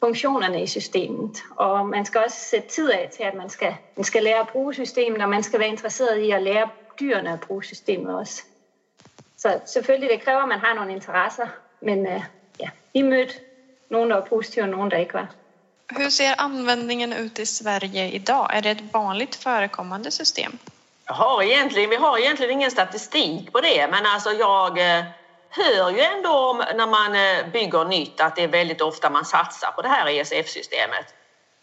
funktionerne 0.00 0.62
i 0.62 0.66
systemet. 0.66 1.36
Og 1.56 1.86
man 1.86 2.04
skal 2.04 2.20
også 2.24 2.36
sætte 2.50 2.68
tid 2.68 2.90
af 2.90 3.08
til, 3.16 3.22
at 3.22 3.34
man 3.34 3.48
skal, 3.48 3.74
man 3.96 4.04
skal 4.04 4.22
lære 4.22 4.40
at 4.40 4.48
bruge 4.52 4.74
systemet, 4.74 5.22
og 5.22 5.28
man 5.28 5.42
skal 5.42 5.60
være 5.60 5.68
interesseret 5.68 6.18
i 6.18 6.30
at 6.30 6.42
lære 6.42 6.68
dyrene 7.00 7.32
at 7.32 7.40
bruge 7.40 7.64
systemet 7.64 8.14
også. 8.14 8.42
Så 9.38 9.60
selvfølgelig, 9.66 10.10
det 10.10 10.24
kræver, 10.24 10.42
at 10.42 10.48
man 10.48 10.60
har 10.60 10.74
nogle 10.74 10.92
interesser, 10.92 11.46
men 11.82 11.98
uh, 12.06 12.22
ja, 12.60 12.68
vi 12.94 13.02
mødte 13.02 13.34
nogen, 13.90 14.10
der 14.10 14.16
var 14.16 14.24
positive 14.24 14.64
og 14.64 14.68
nogen, 14.68 14.90
der 14.90 14.96
ikke 14.96 15.14
var. 15.14 15.34
Hur 15.96 16.08
ser 16.08 16.34
användningen 16.38 17.12
ut 17.24 17.38
i 17.38 17.44
Sverige 17.44 18.10
idag? 18.10 18.46
Är 18.50 18.60
det 18.60 18.70
ett 18.70 18.94
vanligt 18.94 19.36
förekommande 19.36 20.10
system? 20.10 20.58
Har 21.12 21.42
egentligen, 21.42 21.90
vi 21.90 21.96
har 21.96 22.18
egentligen 22.18 22.52
ingen 22.52 22.70
statistik 22.70 23.52
på 23.52 23.60
det, 23.60 23.88
men 23.90 24.06
alltså 24.06 24.30
jag 24.30 24.78
eh, 24.78 25.04
hör 25.48 25.90
ju 25.90 26.00
ändå 26.00 26.30
om 26.30 26.56
när 26.76 26.86
man 26.86 27.14
eh, 27.14 27.52
bygger 27.52 27.84
nytt 27.84 28.20
att 28.20 28.36
det 28.36 28.42
är 28.42 28.48
väldigt 28.48 28.80
ofta 28.80 29.10
man 29.10 29.24
satsar 29.24 29.70
på 29.70 29.82
det 29.82 29.88
här 29.88 30.06
ESF-systemet. 30.08 31.14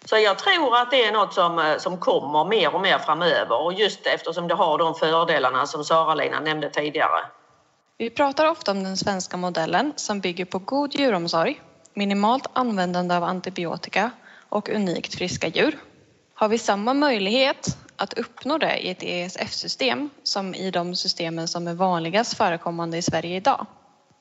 Så 0.05 0.17
jag 0.17 0.37
tror 0.37 0.77
att 0.77 0.91
det 0.91 1.05
är 1.05 1.11
något 1.11 1.33
som, 1.33 1.59
eh, 1.59 1.77
som 1.77 1.97
kommer 1.97 2.45
mer 2.45 2.75
och 2.75 2.81
mer 2.81 2.97
framöver 2.97 3.61
och 3.61 3.73
just 3.73 4.05
eftersom 4.05 4.47
det 4.47 4.55
har 4.55 4.77
de 4.77 4.95
fördelarna 4.95 5.65
som 5.65 5.83
Sara-Lena 5.83 6.39
nämnde 6.39 6.69
tidigare. 6.69 7.25
Vi 7.97 8.09
pratar 8.09 8.45
ofta 8.45 8.71
om 8.71 8.83
den 8.83 8.97
svenska 8.97 9.37
modellen 9.37 9.93
som 9.95 10.19
bygger 10.19 10.45
på 10.45 10.59
god 10.59 10.95
djuromsorg, 10.95 11.61
minimalt 11.93 12.47
användande 12.53 13.15
av 13.15 13.23
antibiotika 13.23 14.11
och 14.49 14.69
unikt 14.69 15.15
friska 15.15 15.47
djur. 15.47 15.77
Har 16.39 16.47
vi 16.49 16.57
samma 16.57 16.93
möjlighet 16.93 17.77
att 17.95 18.13
uppnå 18.13 18.57
det 18.57 18.77
i 18.77 18.89
ett 18.89 19.03
ESF-system 19.03 20.09
som 20.23 20.55
i 20.55 20.71
de 20.71 20.95
systemen 20.95 21.47
som 21.47 21.67
är 21.67 21.73
vanligast 21.73 22.37
förekommande 22.37 22.97
i 22.97 23.01
Sverige 23.01 23.35
idag? 23.35 23.65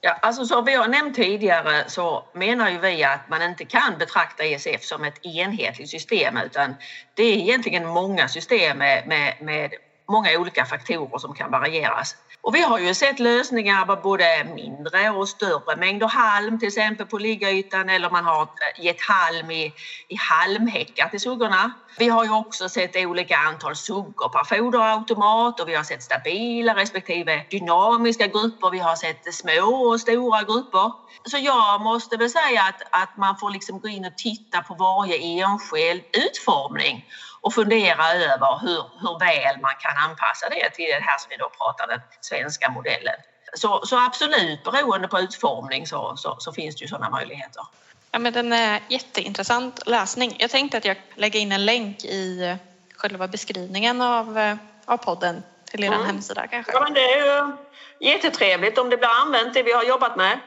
Ja, 0.00 0.18
alltså 0.22 0.44
som 0.44 0.64
vi 0.64 0.74
har 0.74 0.88
nämnt 0.88 1.14
tidigare 1.14 1.84
så 1.88 2.24
menar 2.34 2.70
ju 2.70 2.78
vi 2.78 3.04
att 3.04 3.28
man 3.28 3.42
inte 3.42 3.64
kan 3.64 3.98
betrakta 3.98 4.44
ESF 4.44 4.84
som 4.84 5.04
ett 5.04 5.26
enhetligt 5.26 5.90
system 5.90 6.36
utan 6.36 6.74
det 7.14 7.22
är 7.22 7.36
egentligen 7.36 7.86
många 7.86 8.28
system 8.28 8.78
med, 8.78 9.06
med, 9.06 9.34
med 9.40 9.70
många 10.08 10.38
olika 10.38 10.64
faktorer 10.64 11.18
som 11.18 11.34
kan 11.34 11.50
varieras. 11.50 12.16
Och 12.40 12.54
vi 12.54 12.62
har 12.62 12.78
ju 12.78 12.94
sett 12.94 13.18
lösningar 13.18 13.86
med 13.86 14.02
både 14.02 14.46
mindre 14.54 15.10
och 15.10 15.28
större 15.28 15.76
mängder 15.76 16.06
halm 16.06 16.58
till 16.58 16.68
exempel 16.68 17.06
på 17.06 17.18
liggytan 17.18 17.88
eller 17.88 18.10
man 18.10 18.24
har 18.24 18.48
gett 18.78 19.00
halm 19.00 19.50
i, 19.50 19.72
i 20.08 20.16
halmhäckar 20.16 21.08
till 21.08 21.20
suggorna. 21.20 21.72
Vi 21.98 22.08
har 22.08 22.24
ju 22.24 22.34
också 22.34 22.68
sett 22.68 22.96
olika 22.96 23.36
antal 23.36 23.76
suggor 23.76 24.28
per 24.28 24.44
foderautomat 24.44 25.60
och 25.60 25.68
vi 25.68 25.74
har 25.74 25.84
sett 25.84 26.02
stabila 26.02 26.74
respektive 26.74 27.46
dynamiska 27.50 28.26
grupper. 28.26 28.70
Vi 28.70 28.78
har 28.78 28.96
sett 28.96 29.34
små 29.34 29.70
och 29.72 30.00
stora 30.00 30.42
grupper. 30.42 30.92
Så 31.24 31.38
jag 31.38 31.80
måste 31.80 32.16
väl 32.16 32.30
säga 32.30 32.62
att, 32.62 33.02
att 33.02 33.16
man 33.16 33.36
får 33.36 33.50
liksom 33.50 33.80
gå 33.80 33.88
in 33.88 34.04
och 34.04 34.16
titta 34.16 34.62
på 34.62 34.74
varje 34.74 35.42
enskild 35.42 36.02
utformning 36.12 37.04
och 37.46 37.54
fundera 37.54 38.12
över 38.12 38.58
hur, 38.62 38.82
hur 39.00 39.18
väl 39.18 39.60
man 39.60 39.74
kan 39.80 39.96
anpassa 39.96 40.48
det 40.48 40.70
till 40.70 40.84
det 40.84 41.04
här 41.04 41.18
som 41.18 41.28
vi 41.30 41.36
då 41.36 41.48
pratar 41.48 41.86
den 41.86 42.00
svenska 42.20 42.70
modellen. 42.70 43.14
Så, 43.54 43.86
så 43.86 44.06
absolut, 44.06 44.64
beroende 44.64 45.08
på 45.08 45.20
utformning 45.20 45.86
så, 45.86 46.16
så, 46.16 46.36
så 46.38 46.52
finns 46.52 46.76
det 46.76 46.82
ju 46.82 46.88
sådana 46.88 47.10
möjligheter. 47.10 47.62
Ja, 48.10 48.18
men 48.18 48.32
den 48.32 48.52
är 48.52 48.80
jätteintressant 48.88 49.86
läsning. 49.86 50.36
Jag 50.38 50.50
tänkte 50.50 50.78
att 50.78 50.84
jag 50.84 50.96
lägger 51.14 51.40
in 51.40 51.52
en 51.52 51.64
länk 51.64 52.04
i 52.04 52.56
själva 52.96 53.28
beskrivningen 53.28 54.02
av, 54.02 54.56
av 54.84 54.96
podden 54.96 55.42
till 55.70 55.84
er 55.84 55.92
mm. 55.92 56.06
hemsida 56.06 56.46
kanske. 56.46 56.72
Ja, 56.72 56.80
men 56.80 56.92
det 56.92 57.12
är 57.12 57.24
ju 57.24 57.56
jättetrevligt 58.00 58.78
om 58.78 58.90
det 58.90 58.96
blir 58.96 59.20
använt 59.22 59.54
det 59.54 59.62
vi 59.62 59.72
har 59.72 59.84
jobbat 59.84 60.16
med. 60.16 60.38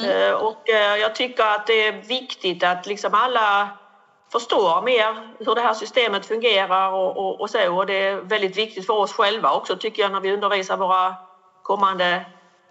Mm. 0.00 0.30
Eh, 0.30 0.32
och 0.32 0.68
eh, 0.68 0.96
jag 0.96 1.14
tycker 1.14 1.44
att 1.44 1.66
det 1.66 1.86
är 1.86 1.92
viktigt 1.92 2.62
att 2.62 2.86
liksom 2.86 3.14
alla 3.14 3.78
förstår 4.32 4.82
mer 4.82 5.34
hur 5.38 5.54
det 5.54 5.60
här 5.60 5.74
systemet 5.74 6.26
fungerar 6.26 6.92
och, 6.92 7.16
och, 7.16 7.40
och, 7.40 7.50
så. 7.50 7.76
Och 7.76 7.86
det 7.86 7.94
är 7.94 8.16
väldigt 8.16 8.56
viktigt 8.56 8.86
för 8.86 8.94
oss 8.94 9.12
själva 9.12 9.52
också 9.54 9.76
tycker 9.76 10.02
jag 10.02 10.12
när 10.12 10.20
vi 10.20 10.32
undervisar 10.32 10.76
våra 10.76 11.16
kommande 11.62 12.24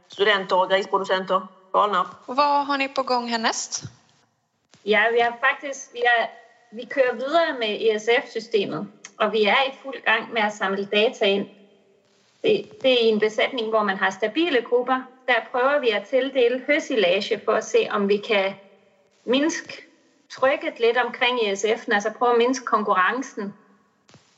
studenter 0.07 0.55
och 0.57 0.69
grisproducenter. 0.69 1.47
Galna. 1.73 2.07
Och 2.25 2.35
vad 2.35 2.65
har 2.67 2.77
ni 2.77 2.89
på 2.89 3.03
gång 3.03 3.27
härnäst? 3.27 3.81
Ja, 4.83 5.09
vi 5.13 5.21
har 5.21 5.31
faktiskt 5.31 5.91
vi, 5.93 5.99
har, 6.05 6.27
vi 6.71 6.85
kör 6.85 7.13
vidare 7.13 7.53
med 7.53 7.81
ESF-systemet 7.81 8.87
och 9.15 9.33
vi 9.33 9.45
är 9.45 9.69
i 9.69 9.71
full 9.71 10.01
gång 10.05 10.33
med 10.33 10.47
att 10.47 10.55
samla 10.55 10.83
data 10.83 11.25
in. 11.25 11.47
Det, 12.41 12.63
det 12.81 12.89
är 12.89 13.13
en 13.13 13.19
besättning 13.19 13.71
där 13.71 13.83
man 13.83 13.97
har 13.97 14.11
stabila 14.11 14.59
grupper. 14.59 15.03
Där 15.25 15.41
prövar 15.51 15.79
vi 15.79 15.93
att 15.93 16.05
tilldela 16.05 16.59
hösilage 16.67 17.39
för 17.45 17.55
att 17.57 17.65
se 17.65 17.91
om 17.91 18.07
vi 18.07 18.17
kan 18.17 18.53
minska 19.23 19.73
trykket 20.31 20.79
lidt 20.79 20.97
omkring 20.97 21.39
ESF'en, 21.39 21.93
altså 21.93 22.11
prøve 22.17 22.31
at 22.31 22.37
mindske 22.37 22.65
konkurrencen, 22.65 23.53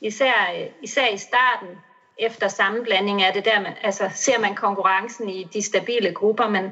især, 0.01 0.33
især 0.81 1.07
i 1.07 1.17
starten, 1.17 1.69
efter 2.17 2.47
sammenblanding 2.47 3.23
af 3.23 3.33
det 3.33 3.45
der, 3.45 3.59
man, 3.61 3.73
altså 3.81 4.09
ser 4.15 4.39
man 4.39 4.55
konkurrencen 4.55 5.29
i 5.29 5.43
de 5.53 5.61
stabile 5.61 6.13
grupper, 6.13 6.49
men 6.49 6.71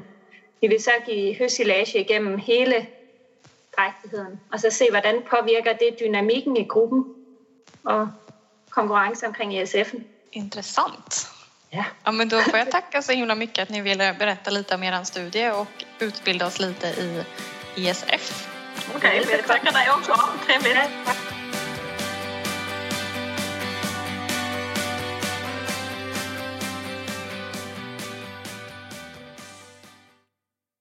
vi 0.60 0.66
vil 0.66 0.82
så 0.82 0.90
give 1.06 1.38
høsilage 1.38 2.00
igennem 2.00 2.38
hele 2.38 2.86
drægtigheden, 3.76 4.40
og 4.52 4.60
så 4.60 4.70
se, 4.70 4.90
hvordan 4.90 5.22
påvirker 5.30 5.72
det 5.72 5.96
dynamikken 6.00 6.56
i 6.56 6.64
gruppen 6.64 7.14
og 7.84 8.08
konkurrence 8.70 9.26
omkring 9.26 9.62
ESF'en. 9.62 10.02
Intressant. 10.32 11.28
Ja. 11.72 11.84
ja, 12.06 12.10
men 12.10 12.28
då 12.28 12.40
får 12.40 12.58
jag 12.58 12.70
tacka 12.70 13.02
så 13.02 13.12
himla 13.12 13.34
mycket 13.34 13.62
att 13.62 13.68
ni 13.68 13.80
ville 13.80 14.14
berätta 14.18 14.50
lite 14.50 14.74
om 14.74 14.82
er 14.82 15.04
studie 15.04 15.50
och 15.50 15.84
utbilda 16.00 16.46
oss 16.46 16.58
lite 16.58 16.86
i 17.76 17.88
ESF. 17.88 18.51
Okej, 18.96 19.20
okay, 19.20 19.42
tackar 19.42 19.72
dig 19.72 19.90
också. 19.90 20.12
Trevligt. 20.46 21.41